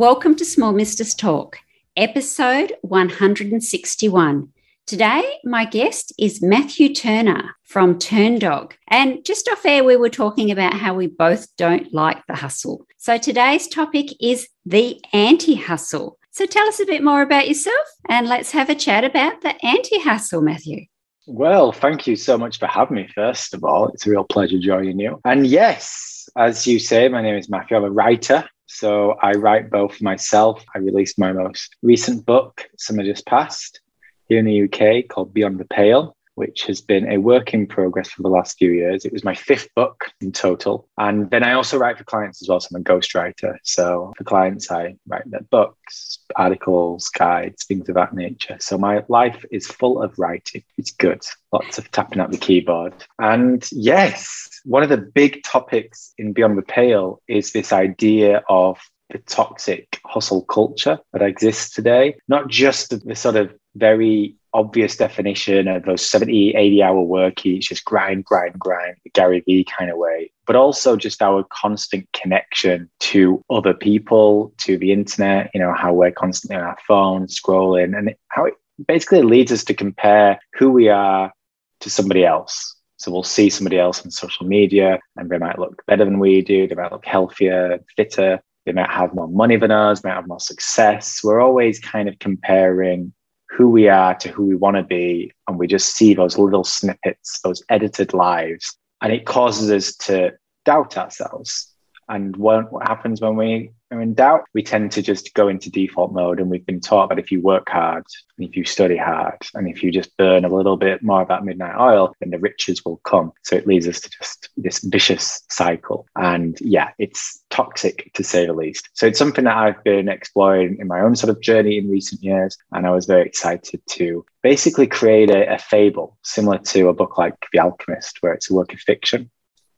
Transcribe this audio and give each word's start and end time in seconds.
Welcome 0.00 0.34
to 0.36 0.46
Small 0.46 0.72
Business 0.72 1.12
Talk, 1.12 1.58
episode 1.94 2.72
161. 2.80 4.48
Today, 4.86 5.34
my 5.44 5.66
guest 5.66 6.14
is 6.18 6.40
Matthew 6.40 6.94
Turner 6.94 7.54
from 7.64 7.98
Turndog. 7.98 8.72
And 8.88 9.22
just 9.26 9.46
off 9.50 9.66
air, 9.66 9.84
we 9.84 9.96
were 9.96 10.08
talking 10.08 10.50
about 10.50 10.72
how 10.72 10.94
we 10.94 11.06
both 11.06 11.54
don't 11.58 11.92
like 11.92 12.26
the 12.26 12.34
hustle. 12.34 12.86
So 12.96 13.18
today's 13.18 13.68
topic 13.68 14.06
is 14.22 14.48
the 14.64 14.98
anti 15.12 15.56
hustle. 15.56 16.16
So 16.30 16.46
tell 16.46 16.66
us 16.66 16.80
a 16.80 16.86
bit 16.86 17.04
more 17.04 17.20
about 17.20 17.46
yourself 17.48 17.86
and 18.08 18.26
let's 18.26 18.52
have 18.52 18.70
a 18.70 18.74
chat 18.74 19.04
about 19.04 19.42
the 19.42 19.54
anti 19.62 19.98
hustle, 19.98 20.40
Matthew. 20.40 20.86
Well, 21.26 21.72
thank 21.72 22.06
you 22.06 22.16
so 22.16 22.38
much 22.38 22.58
for 22.58 22.68
having 22.68 22.96
me, 22.96 23.08
first 23.14 23.52
of 23.52 23.64
all. 23.64 23.88
It's 23.88 24.06
a 24.06 24.10
real 24.10 24.24
pleasure 24.24 24.58
joining 24.58 24.98
you. 24.98 25.20
And 25.26 25.46
yes, 25.46 26.26
as 26.38 26.66
you 26.66 26.78
say, 26.78 27.08
my 27.08 27.20
name 27.20 27.36
is 27.36 27.50
Matthew. 27.50 27.76
I'm 27.76 27.84
a 27.84 27.90
writer. 27.90 28.48
So 28.72 29.16
I 29.20 29.32
write 29.32 29.68
both 29.68 30.00
myself. 30.00 30.64
I 30.72 30.78
released 30.78 31.18
my 31.18 31.32
most 31.32 31.76
recent 31.82 32.24
book, 32.24 32.70
Summer 32.78 33.02
Just 33.02 33.26
Passed, 33.26 33.80
here 34.28 34.38
in 34.38 34.44
the 34.44 34.62
UK 34.62 35.08
called 35.08 35.34
Beyond 35.34 35.58
the 35.58 35.64
Pale, 35.64 36.16
which 36.40 36.62
has 36.62 36.80
been 36.80 37.06
a 37.12 37.18
work 37.18 37.52
in 37.52 37.66
progress 37.66 38.08
for 38.08 38.22
the 38.22 38.28
last 38.30 38.56
few 38.56 38.72
years. 38.72 39.04
It 39.04 39.12
was 39.12 39.24
my 39.24 39.34
fifth 39.34 39.68
book 39.76 40.06
in 40.22 40.32
total. 40.32 40.88
And 40.96 41.30
then 41.30 41.44
I 41.44 41.52
also 41.52 41.76
write 41.76 41.98
for 41.98 42.04
clients 42.04 42.40
as 42.40 42.48
well. 42.48 42.60
So 42.60 42.68
I'm 42.74 42.80
a 42.80 42.84
ghostwriter. 42.84 43.58
So 43.62 44.14
for 44.16 44.24
clients, 44.24 44.70
I 44.70 44.96
write 45.06 45.30
their 45.30 45.42
books, 45.50 46.20
articles, 46.36 47.10
guides, 47.10 47.66
things 47.66 47.90
of 47.90 47.94
that 47.96 48.14
nature. 48.14 48.56
So 48.58 48.78
my 48.78 49.04
life 49.08 49.44
is 49.52 49.66
full 49.66 50.02
of 50.02 50.18
writing. 50.18 50.62
It's 50.78 50.92
good. 50.92 51.20
Lots 51.52 51.76
of 51.76 51.90
tapping 51.90 52.20
at 52.20 52.30
the 52.30 52.38
keyboard. 52.38 52.94
And 53.18 53.68
yes, 53.70 54.48
one 54.64 54.82
of 54.82 54.88
the 54.88 54.96
big 54.96 55.42
topics 55.42 56.14
in 56.16 56.32
Beyond 56.32 56.56
the 56.56 56.62
Pale 56.62 57.20
is 57.28 57.52
this 57.52 57.70
idea 57.70 58.42
of 58.48 58.78
the 59.10 59.18
toxic 59.18 60.00
hustle 60.06 60.44
culture 60.44 60.98
that 61.12 61.20
exists 61.20 61.74
today, 61.74 62.16
not 62.28 62.48
just 62.48 62.88
the, 62.88 62.96
the 62.96 63.14
sort 63.14 63.36
of 63.36 63.52
very 63.74 64.36
obvious 64.52 64.96
definition 64.96 65.68
of 65.68 65.84
those 65.84 66.08
70, 66.08 66.54
80 66.54 66.82
hour 66.82 67.00
work 67.00 67.44
weeks, 67.44 67.68
just 67.68 67.84
grind, 67.84 68.24
grind, 68.24 68.58
grind, 68.58 68.96
the 69.04 69.10
Gary 69.10 69.42
Vee 69.46 69.64
kind 69.64 69.90
of 69.90 69.98
way, 69.98 70.30
but 70.46 70.56
also 70.56 70.96
just 70.96 71.22
our 71.22 71.44
constant 71.50 72.08
connection 72.12 72.90
to 73.00 73.44
other 73.50 73.74
people, 73.74 74.52
to 74.58 74.76
the 74.76 74.92
internet, 74.92 75.50
you 75.54 75.60
know, 75.60 75.74
how 75.74 75.92
we're 75.92 76.10
constantly 76.10 76.56
on 76.56 76.62
our 76.62 76.78
phone 76.86 77.26
scrolling 77.26 77.96
and 77.96 78.14
how 78.28 78.44
it 78.46 78.54
basically 78.86 79.22
leads 79.22 79.52
us 79.52 79.64
to 79.64 79.74
compare 79.74 80.38
who 80.54 80.70
we 80.70 80.88
are 80.88 81.32
to 81.80 81.90
somebody 81.90 82.24
else. 82.24 82.76
So 82.96 83.10
we'll 83.10 83.22
see 83.22 83.48
somebody 83.48 83.78
else 83.78 84.04
on 84.04 84.10
social 84.10 84.46
media 84.46 85.00
and 85.16 85.30
they 85.30 85.38
might 85.38 85.58
look 85.58 85.82
better 85.86 86.04
than 86.04 86.18
we 86.18 86.42
do, 86.42 86.66
they 86.66 86.74
might 86.74 86.92
look 86.92 87.06
healthier, 87.06 87.78
fitter, 87.96 88.40
they 88.66 88.72
might 88.72 88.90
have 88.90 89.14
more 89.14 89.28
money 89.28 89.56
than 89.56 89.70
us, 89.70 90.04
might 90.04 90.14
have 90.14 90.28
more 90.28 90.40
success. 90.40 91.20
We're 91.24 91.40
always 91.40 91.80
kind 91.80 92.08
of 92.08 92.18
comparing 92.18 93.12
who 93.50 93.68
we 93.68 93.88
are 93.88 94.14
to 94.14 94.28
who 94.28 94.44
we 94.44 94.54
want 94.54 94.76
to 94.76 94.82
be. 94.82 95.32
And 95.48 95.58
we 95.58 95.66
just 95.66 95.94
see 95.94 96.14
those 96.14 96.38
little 96.38 96.64
snippets, 96.64 97.40
those 97.42 97.62
edited 97.68 98.14
lives. 98.14 98.76
And 99.02 99.12
it 99.12 99.26
causes 99.26 99.70
us 99.70 99.96
to 100.06 100.32
doubt 100.64 100.96
ourselves. 100.96 101.69
And 102.10 102.36
what, 102.36 102.72
what 102.72 102.88
happens 102.88 103.20
when 103.20 103.36
we 103.36 103.70
are 103.92 104.00
in 104.00 104.14
doubt? 104.14 104.42
We 104.52 104.64
tend 104.64 104.90
to 104.92 105.02
just 105.02 105.32
go 105.34 105.46
into 105.46 105.70
default 105.70 106.12
mode. 106.12 106.40
And 106.40 106.50
we've 106.50 106.66
been 106.66 106.80
taught 106.80 107.08
that 107.08 107.20
if 107.20 107.30
you 107.30 107.40
work 107.40 107.68
hard, 107.68 108.04
and 108.36 108.48
if 108.48 108.56
you 108.56 108.64
study 108.64 108.96
hard, 108.96 109.36
and 109.54 109.68
if 109.68 109.80
you 109.80 109.92
just 109.92 110.16
burn 110.16 110.44
a 110.44 110.48
little 110.48 110.76
bit 110.76 111.04
more 111.04 111.22
of 111.22 111.28
that 111.28 111.44
midnight 111.44 111.78
oil, 111.78 112.12
then 112.18 112.30
the 112.30 112.40
riches 112.40 112.84
will 112.84 112.96
come. 113.04 113.30
So 113.44 113.54
it 113.54 113.68
leads 113.68 113.86
us 113.86 114.00
to 114.00 114.10
just 114.10 114.48
this 114.56 114.80
vicious 114.80 115.44
cycle. 115.50 116.04
And 116.16 116.58
yeah, 116.60 116.90
it's 116.98 117.44
toxic 117.48 118.10
to 118.14 118.24
say 118.24 118.44
the 118.44 118.54
least. 118.54 118.88
So 118.94 119.06
it's 119.06 119.18
something 119.18 119.44
that 119.44 119.56
I've 119.56 119.82
been 119.84 120.08
exploring 120.08 120.78
in 120.80 120.88
my 120.88 121.00
own 121.00 121.14
sort 121.14 121.30
of 121.30 121.40
journey 121.40 121.78
in 121.78 121.88
recent 121.88 122.24
years. 122.24 122.58
And 122.72 122.88
I 122.88 122.90
was 122.90 123.06
very 123.06 123.24
excited 123.24 123.82
to 123.90 124.24
basically 124.42 124.88
create 124.88 125.30
a, 125.30 125.54
a 125.54 125.58
fable 125.58 126.18
similar 126.24 126.58
to 126.58 126.88
a 126.88 126.92
book 126.92 127.18
like 127.18 127.36
The 127.52 127.60
Alchemist, 127.60 128.18
where 128.20 128.32
it's 128.32 128.50
a 128.50 128.54
work 128.54 128.72
of 128.72 128.80
fiction 128.80 129.30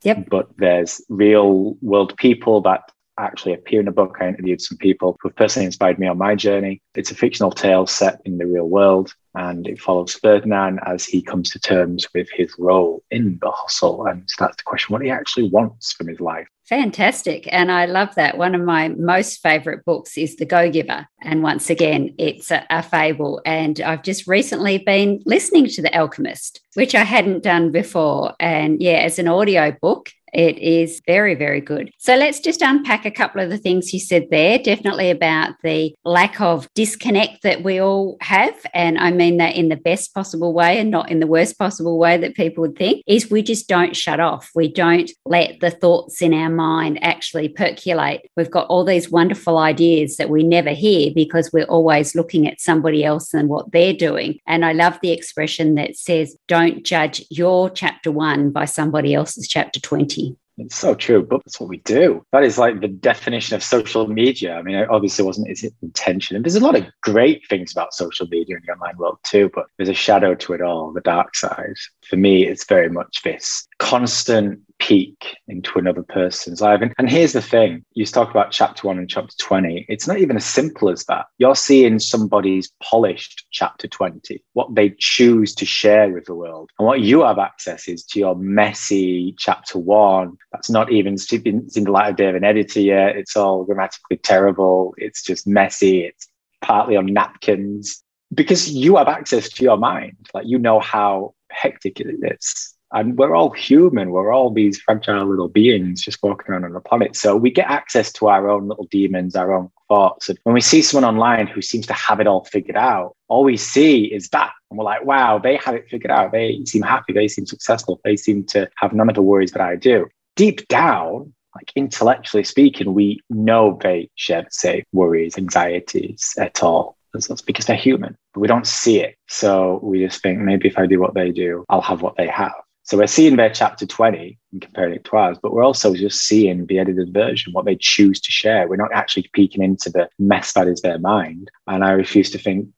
Yep. 0.04 0.28
But 0.30 0.48
there's 0.56 1.00
real 1.08 1.76
world 1.80 2.16
people 2.16 2.60
that 2.62 2.90
actually 3.18 3.54
appear 3.54 3.80
in 3.80 3.86
the 3.86 3.92
book. 3.92 4.16
I 4.20 4.28
interviewed 4.28 4.60
some 4.60 4.78
people 4.78 5.16
who 5.20 5.30
personally 5.30 5.66
inspired 5.66 5.98
me 5.98 6.06
on 6.06 6.18
my 6.18 6.34
journey. 6.34 6.80
It's 6.94 7.10
a 7.10 7.14
fictional 7.14 7.52
tale 7.52 7.86
set 7.86 8.20
in 8.24 8.38
the 8.38 8.46
real 8.46 8.68
world, 8.68 9.14
and 9.34 9.66
it 9.66 9.80
follows 9.80 10.14
Ferdinand 10.14 10.80
as 10.86 11.04
he 11.04 11.22
comes 11.22 11.50
to 11.50 11.58
terms 11.58 12.06
with 12.14 12.28
his 12.30 12.54
role 12.58 13.02
in 13.10 13.38
the 13.40 13.50
hustle 13.50 14.06
and 14.06 14.28
starts 14.28 14.56
to 14.56 14.64
question 14.64 14.92
what 14.92 15.02
he 15.02 15.10
actually 15.10 15.48
wants 15.48 15.92
from 15.92 16.08
his 16.08 16.20
life. 16.20 16.46
Fantastic. 16.66 17.48
And 17.50 17.70
I 17.72 17.86
love 17.86 18.14
that. 18.14 18.38
One 18.38 18.54
of 18.54 18.62
my 18.62 18.88
most 18.88 19.42
favorite 19.42 19.84
books 19.84 20.16
is 20.16 20.36
The 20.36 20.46
Go 20.46 20.70
Giver. 20.70 21.06
And 21.20 21.42
once 21.42 21.70
again, 21.70 22.14
it's 22.18 22.50
a, 22.50 22.64
a, 22.70 22.82
fable. 22.82 23.42
And 23.44 23.80
I've 23.80 24.02
just 24.02 24.26
recently 24.26 24.78
been 24.78 25.20
listening 25.26 25.66
to 25.66 25.82
The 25.82 25.94
Alchemist, 25.94 26.60
which 26.74 26.94
I 26.94 27.04
hadn't 27.04 27.42
done 27.42 27.72
before. 27.72 28.34
And 28.38 28.80
yeah, 28.80 28.98
as 28.98 29.18
an 29.18 29.28
audio 29.28 29.76
book, 29.82 30.10
it 30.32 30.58
is 30.58 31.02
very, 31.06 31.34
very 31.34 31.60
good. 31.60 31.90
So 31.98 32.16
let's 32.16 32.40
just 32.40 32.62
unpack 32.62 33.04
a 33.04 33.10
couple 33.10 33.42
of 33.42 33.50
the 33.50 33.58
things 33.58 33.92
you 33.92 34.00
said 34.00 34.28
there. 34.30 34.58
Definitely 34.58 35.10
about 35.10 35.54
the 35.62 35.94
lack 36.04 36.40
of 36.40 36.68
disconnect 36.74 37.42
that 37.42 37.62
we 37.62 37.80
all 37.80 38.16
have. 38.20 38.54
And 38.72 38.98
I 38.98 39.10
mean 39.10 39.36
that 39.38 39.56
in 39.56 39.68
the 39.68 39.76
best 39.76 40.14
possible 40.14 40.52
way 40.52 40.78
and 40.78 40.90
not 40.90 41.10
in 41.10 41.20
the 41.20 41.26
worst 41.26 41.58
possible 41.58 41.98
way 41.98 42.16
that 42.16 42.34
people 42.34 42.62
would 42.62 42.76
think, 42.76 43.02
is 43.06 43.30
we 43.30 43.42
just 43.42 43.68
don't 43.68 43.96
shut 43.96 44.20
off. 44.20 44.50
We 44.54 44.72
don't 44.72 45.10
let 45.24 45.60
the 45.60 45.70
thoughts 45.70 46.22
in 46.22 46.32
our 46.32 46.50
mind 46.50 47.02
actually 47.02 47.48
percolate. 47.48 48.30
We've 48.36 48.50
got 48.50 48.68
all 48.68 48.84
these 48.84 49.10
wonderful 49.10 49.58
ideas 49.58 50.16
that 50.16 50.30
we 50.30 50.42
never 50.42 50.70
hear 50.70 51.10
because 51.14 51.50
we're 51.52 51.64
always 51.64 52.14
looking 52.14 52.46
at 52.48 52.60
somebody 52.60 53.04
else 53.04 53.34
and 53.34 53.48
what 53.48 53.70
they're 53.72 53.92
doing. 53.92 54.38
And 54.46 54.64
I 54.64 54.72
love 54.72 54.98
the 55.02 55.12
expression 55.12 55.74
that 55.74 55.96
says, 55.96 56.36
don't 56.48 56.84
judge 56.84 57.22
your 57.30 57.70
chapter 57.70 58.10
one 58.10 58.50
by 58.50 58.64
somebody 58.64 59.14
else's 59.14 59.46
chapter 59.48 59.80
20. 59.80 60.21
It's 60.58 60.76
so 60.76 60.94
true, 60.94 61.24
but 61.24 61.42
that's 61.44 61.58
what 61.58 61.70
we 61.70 61.78
do. 61.78 62.24
That 62.32 62.44
is 62.44 62.58
like 62.58 62.80
the 62.80 62.88
definition 62.88 63.56
of 63.56 63.62
social 63.62 64.06
media. 64.06 64.54
I 64.54 64.62
mean, 64.62 64.76
it 64.76 64.90
obviously 64.90 65.24
wasn't 65.24 65.48
its 65.48 65.64
intention. 65.82 66.36
And 66.36 66.44
there's 66.44 66.56
a 66.56 66.60
lot 66.60 66.76
of 66.76 66.84
great 67.02 67.46
things 67.48 67.72
about 67.72 67.94
social 67.94 68.26
media 68.26 68.56
in 68.56 68.62
the 68.66 68.72
online 68.72 68.98
world 68.98 69.18
too, 69.24 69.50
but 69.54 69.66
there's 69.76 69.88
a 69.88 69.94
shadow 69.94 70.34
to 70.34 70.52
it 70.52 70.60
all, 70.60 70.92
the 70.92 71.00
dark 71.00 71.34
side. 71.36 71.74
For 72.06 72.16
me, 72.16 72.46
it's 72.46 72.66
very 72.66 72.90
much 72.90 73.22
this 73.22 73.66
constant 73.78 74.60
peek 74.82 75.36
into 75.46 75.78
another 75.78 76.02
person's 76.02 76.60
life. 76.60 76.80
And, 76.82 76.92
and 76.98 77.08
here's 77.08 77.34
the 77.34 77.40
thing 77.40 77.84
you 77.92 78.04
talk 78.04 78.30
about 78.30 78.50
chapter 78.50 78.88
one 78.88 78.98
and 78.98 79.08
chapter 79.08 79.34
20. 79.38 79.86
It's 79.88 80.08
not 80.08 80.18
even 80.18 80.36
as 80.36 80.44
simple 80.44 80.90
as 80.90 81.04
that. 81.04 81.26
You're 81.38 81.54
seeing 81.54 82.00
somebody's 82.00 82.72
polished 82.82 83.46
chapter 83.52 83.86
20, 83.86 84.42
what 84.54 84.74
they 84.74 84.92
choose 84.98 85.54
to 85.54 85.64
share 85.64 86.10
with 86.12 86.24
the 86.24 86.34
world. 86.34 86.70
And 86.78 86.86
what 86.86 87.00
you 87.00 87.22
have 87.22 87.38
access 87.38 87.86
is 87.86 88.04
to 88.06 88.18
your 88.18 88.34
messy 88.34 89.36
chapter 89.38 89.78
one. 89.78 90.36
That's 90.50 90.70
not 90.70 90.90
even 90.90 91.16
in 91.44 91.84
the 91.84 91.92
light 91.92 92.10
of 92.10 92.16
day 92.16 92.28
of 92.28 92.34
an 92.34 92.44
editor 92.44 92.80
yet. 92.80 93.16
It's 93.16 93.36
all 93.36 93.64
grammatically 93.64 94.16
terrible. 94.16 94.94
It's 94.98 95.22
just 95.22 95.46
messy. 95.46 96.00
It's 96.06 96.26
partly 96.60 96.96
on 96.96 97.06
napkins 97.06 98.02
because 98.34 98.68
you 98.68 98.96
have 98.96 99.08
access 99.08 99.48
to 99.50 99.62
your 99.62 99.76
mind. 99.76 100.16
Like 100.34 100.46
you 100.46 100.58
know 100.58 100.80
how 100.80 101.34
hectic 101.50 102.00
it 102.00 102.08
is 102.20 102.71
and 102.92 103.16
we're 103.16 103.34
all 103.34 103.50
human. 103.50 104.10
We're 104.10 104.32
all 104.32 104.50
these 104.50 104.80
fragile 104.80 105.26
little 105.26 105.48
beings 105.48 106.02
just 106.02 106.22
walking 106.22 106.50
around 106.50 106.64
on 106.64 106.72
the 106.72 106.80
planet. 106.80 107.16
So 107.16 107.36
we 107.36 107.50
get 107.50 107.70
access 107.70 108.12
to 108.14 108.28
our 108.28 108.50
own 108.50 108.68
little 108.68 108.86
demons, 108.90 109.34
our 109.34 109.52
own 109.52 109.70
thoughts. 109.88 110.28
And 110.28 110.38
when 110.44 110.54
we 110.54 110.60
see 110.60 110.82
someone 110.82 111.08
online 111.08 111.46
who 111.46 111.62
seems 111.62 111.86
to 111.86 111.94
have 111.94 112.20
it 112.20 112.26
all 112.26 112.44
figured 112.44 112.76
out, 112.76 113.16
all 113.28 113.44
we 113.44 113.56
see 113.56 114.04
is 114.04 114.28
that. 114.28 114.52
And 114.70 114.78
we're 114.78 114.84
like, 114.84 115.04
wow, 115.04 115.38
they 115.38 115.56
have 115.56 115.74
it 115.74 115.88
figured 115.88 116.10
out. 116.10 116.32
They 116.32 116.62
seem 116.66 116.82
happy. 116.82 117.12
They 117.12 117.28
seem 117.28 117.46
successful. 117.46 118.00
They 118.04 118.16
seem 118.16 118.44
to 118.46 118.68
have 118.76 118.92
none 118.92 119.08
of 119.08 119.14
the 119.14 119.22
worries 119.22 119.52
that 119.52 119.62
I 119.62 119.76
do. 119.76 120.06
Deep 120.36 120.66
down, 120.68 121.32
like 121.54 121.72
intellectually 121.76 122.44
speaking, 122.44 122.94
we 122.94 123.20
know 123.30 123.78
they 123.82 124.10
share 124.14 124.42
the 124.42 124.50
same 124.50 124.82
worries, 124.92 125.36
anxieties 125.36 126.34
at 126.38 126.62
all. 126.62 126.96
That's 127.12 127.42
because 127.42 127.66
they're 127.66 127.76
human, 127.76 128.16
but 128.32 128.40
we 128.40 128.48
don't 128.48 128.66
see 128.66 129.00
it. 129.00 129.16
So 129.28 129.80
we 129.82 130.04
just 130.04 130.22
think 130.22 130.38
maybe 130.38 130.68
if 130.68 130.78
I 130.78 130.86
do 130.86 130.98
what 130.98 131.12
they 131.12 131.30
do, 131.30 131.64
I'll 131.68 131.82
have 131.82 132.00
what 132.00 132.16
they 132.16 132.26
have. 132.26 132.54
So 132.84 132.98
we're 132.98 133.06
seeing 133.06 133.36
their 133.36 133.50
chapter 133.50 133.86
20 133.86 134.38
and 134.52 134.60
comparing 134.60 134.94
it 134.94 135.04
to 135.04 135.16
ours, 135.16 135.38
but 135.40 135.52
we're 135.52 135.64
also 135.64 135.94
just 135.94 136.20
seeing 136.22 136.66
the 136.66 136.78
edited 136.78 137.12
version, 137.12 137.52
what 137.52 137.64
they 137.64 137.76
choose 137.76 138.20
to 138.20 138.30
share. 138.30 138.68
We're 138.68 138.76
not 138.76 138.92
actually 138.92 139.30
peeking 139.32 139.62
into 139.62 139.88
the 139.88 140.08
mess 140.18 140.52
that 140.54 140.66
is 140.66 140.80
their 140.80 140.98
mind. 140.98 141.50
And 141.68 141.84
I 141.84 141.92
refuse 141.92 142.30
to 142.32 142.38
think, 142.38 142.68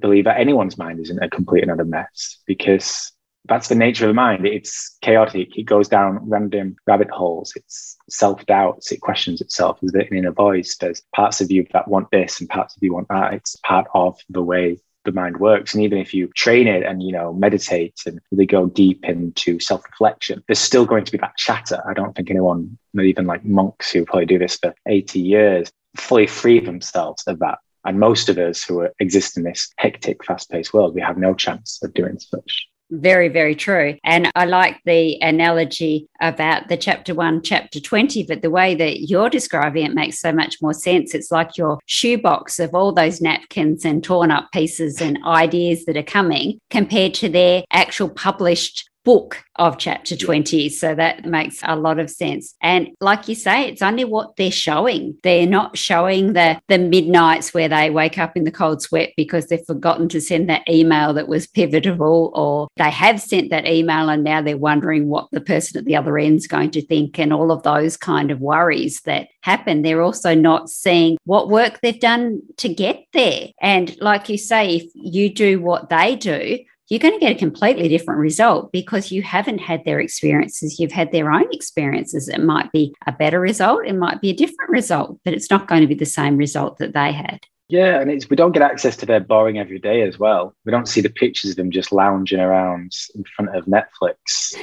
believe 0.00 0.24
that 0.24 0.40
anyone's 0.40 0.76
mind 0.76 1.00
isn't 1.00 1.22
a 1.22 1.30
complete 1.30 1.62
and 1.62 1.70
utter 1.70 1.84
mess 1.84 2.38
because 2.46 3.12
that's 3.48 3.68
the 3.68 3.74
nature 3.74 4.04
of 4.04 4.08
the 4.08 4.14
mind. 4.14 4.46
It's 4.46 4.98
chaotic. 5.02 5.56
It 5.56 5.64
goes 5.64 5.88
down 5.88 6.28
random 6.28 6.76
rabbit 6.86 7.10
holes. 7.10 7.52
It's 7.56 7.96
self 8.10 8.44
doubts. 8.46 8.92
It 8.92 9.00
questions 9.00 9.40
itself. 9.40 9.78
There's 9.80 10.08
an 10.10 10.16
inner 10.16 10.32
voice. 10.32 10.76
There's 10.76 11.02
parts 11.14 11.40
of 11.40 11.50
you 11.50 11.64
that 11.72 11.88
want 11.88 12.10
this 12.10 12.40
and 12.40 12.48
parts 12.48 12.76
of 12.76 12.82
you 12.82 12.92
want 12.92 13.08
that. 13.08 13.34
It's 13.34 13.56
part 13.64 13.86
of 13.94 14.18
the 14.28 14.42
way 14.42 14.78
the 15.08 15.20
mind 15.20 15.38
works. 15.38 15.74
And 15.74 15.82
even 15.82 15.98
if 15.98 16.14
you 16.14 16.28
train 16.28 16.66
it 16.66 16.82
and, 16.82 17.02
you 17.02 17.12
know, 17.12 17.32
meditate 17.32 18.00
and 18.06 18.20
really 18.30 18.46
go 18.46 18.66
deep 18.66 19.04
into 19.04 19.58
self 19.58 19.84
reflection, 19.84 20.42
there's 20.46 20.58
still 20.58 20.86
going 20.86 21.04
to 21.04 21.12
be 21.12 21.18
that 21.18 21.36
chatter. 21.36 21.82
I 21.88 21.94
don't 21.94 22.14
think 22.14 22.30
anyone, 22.30 22.78
even 23.00 23.26
like 23.26 23.44
monks 23.44 23.90
who 23.90 24.04
probably 24.04 24.26
do 24.26 24.38
this 24.38 24.56
for 24.56 24.74
80 24.86 25.20
years, 25.20 25.72
fully 25.96 26.26
free 26.26 26.60
themselves 26.60 27.24
of 27.26 27.38
that. 27.40 27.58
And 27.84 27.98
most 27.98 28.28
of 28.28 28.38
us 28.38 28.62
who 28.62 28.88
exist 29.00 29.36
in 29.36 29.44
this 29.44 29.72
hectic, 29.78 30.24
fast 30.24 30.50
paced 30.50 30.74
world, 30.74 30.94
we 30.94 31.00
have 31.00 31.16
no 31.16 31.34
chance 31.34 31.78
of 31.82 31.94
doing 31.94 32.18
such. 32.18 32.68
Very, 32.90 33.28
very 33.28 33.54
true. 33.54 33.96
And 34.02 34.30
I 34.34 34.46
like 34.46 34.80
the 34.84 35.18
analogy 35.20 36.08
about 36.22 36.68
the 36.68 36.76
chapter 36.76 37.14
one, 37.14 37.42
chapter 37.42 37.80
20, 37.80 38.24
but 38.24 38.40
the 38.40 38.50
way 38.50 38.74
that 38.74 39.08
you're 39.10 39.28
describing 39.28 39.84
it 39.84 39.94
makes 39.94 40.20
so 40.20 40.32
much 40.32 40.56
more 40.62 40.72
sense. 40.72 41.14
It's 41.14 41.30
like 41.30 41.58
your 41.58 41.78
shoebox 41.84 42.58
of 42.58 42.74
all 42.74 42.92
those 42.92 43.20
napkins 43.20 43.84
and 43.84 44.02
torn 44.02 44.30
up 44.30 44.50
pieces 44.52 45.02
and 45.02 45.18
ideas 45.26 45.84
that 45.84 45.98
are 45.98 46.02
coming 46.02 46.58
compared 46.70 47.12
to 47.14 47.28
their 47.28 47.62
actual 47.70 48.08
published 48.08 48.88
book 49.04 49.42
of 49.56 49.78
chapter 49.78 50.16
20. 50.16 50.68
So 50.68 50.94
that 50.94 51.24
makes 51.24 51.60
a 51.62 51.76
lot 51.76 51.98
of 51.98 52.10
sense. 52.10 52.54
And 52.60 52.88
like 53.00 53.28
you 53.28 53.34
say, 53.34 53.68
it's 53.68 53.82
only 53.82 54.04
what 54.04 54.36
they're 54.36 54.50
showing. 54.50 55.16
They're 55.22 55.46
not 55.46 55.76
showing 55.76 56.34
the, 56.34 56.60
the 56.68 56.78
midnights 56.78 57.54
where 57.54 57.68
they 57.68 57.90
wake 57.90 58.18
up 58.18 58.36
in 58.36 58.44
the 58.44 58.50
cold 58.50 58.82
sweat 58.82 59.12
because 59.16 59.46
they've 59.46 59.64
forgotten 59.66 60.08
to 60.10 60.20
send 60.20 60.48
that 60.48 60.68
email 60.68 61.12
that 61.14 61.28
was 61.28 61.46
pivotal, 61.46 62.32
or 62.34 62.68
they 62.76 62.90
have 62.90 63.20
sent 63.20 63.50
that 63.50 63.66
email 63.66 64.08
and 64.08 64.24
now 64.24 64.42
they're 64.42 64.56
wondering 64.56 65.08
what 65.08 65.28
the 65.32 65.40
person 65.40 65.78
at 65.78 65.84
the 65.84 65.96
other 65.96 66.18
end 66.18 66.36
is 66.36 66.46
going 66.46 66.70
to 66.72 66.86
think, 66.86 67.18
and 67.18 67.32
all 67.32 67.50
of 67.50 67.62
those 67.62 67.96
kind 67.96 68.30
of 68.30 68.40
worries 68.40 69.00
that 69.02 69.28
happen. 69.42 69.82
They're 69.82 70.02
also 70.02 70.34
not 70.34 70.68
seeing 70.68 71.16
what 71.24 71.48
work 71.48 71.80
they've 71.80 71.98
done 71.98 72.42
to 72.58 72.68
get 72.68 73.04
there. 73.12 73.48
And 73.60 73.96
like 74.00 74.28
you 74.28 74.38
say, 74.38 74.76
if 74.76 74.90
you 74.94 75.32
do 75.32 75.60
what 75.60 75.88
they 75.88 76.16
do, 76.16 76.58
you're 76.88 77.00
going 77.00 77.14
to 77.14 77.20
get 77.20 77.36
a 77.36 77.38
completely 77.38 77.88
different 77.88 78.20
result 78.20 78.72
because 78.72 79.12
you 79.12 79.22
haven't 79.22 79.58
had 79.58 79.84
their 79.84 80.00
experiences. 80.00 80.78
You've 80.78 80.92
had 80.92 81.12
their 81.12 81.30
own 81.30 81.46
experiences. 81.52 82.28
It 82.28 82.42
might 82.42 82.72
be 82.72 82.94
a 83.06 83.12
better 83.12 83.40
result, 83.40 83.86
it 83.86 83.96
might 83.96 84.20
be 84.20 84.30
a 84.30 84.34
different 84.34 84.70
result, 84.70 85.18
but 85.24 85.34
it's 85.34 85.50
not 85.50 85.68
going 85.68 85.82
to 85.82 85.86
be 85.86 85.94
the 85.94 86.06
same 86.06 86.36
result 86.36 86.78
that 86.78 86.94
they 86.94 87.12
had. 87.12 87.40
Yeah, 87.70 88.00
and 88.00 88.10
it's 88.10 88.30
we 88.30 88.36
don't 88.36 88.52
get 88.52 88.62
access 88.62 88.96
to 88.96 89.06
their 89.06 89.20
boring 89.20 89.58
every 89.58 89.78
day 89.78 90.00
as 90.00 90.18
well. 90.18 90.54
We 90.64 90.72
don't 90.72 90.88
see 90.88 91.02
the 91.02 91.10
pictures 91.10 91.50
of 91.50 91.58
them 91.58 91.70
just 91.70 91.92
lounging 91.92 92.40
around 92.40 92.92
in 93.14 93.24
front 93.36 93.54
of 93.54 93.66
Netflix 93.66 94.56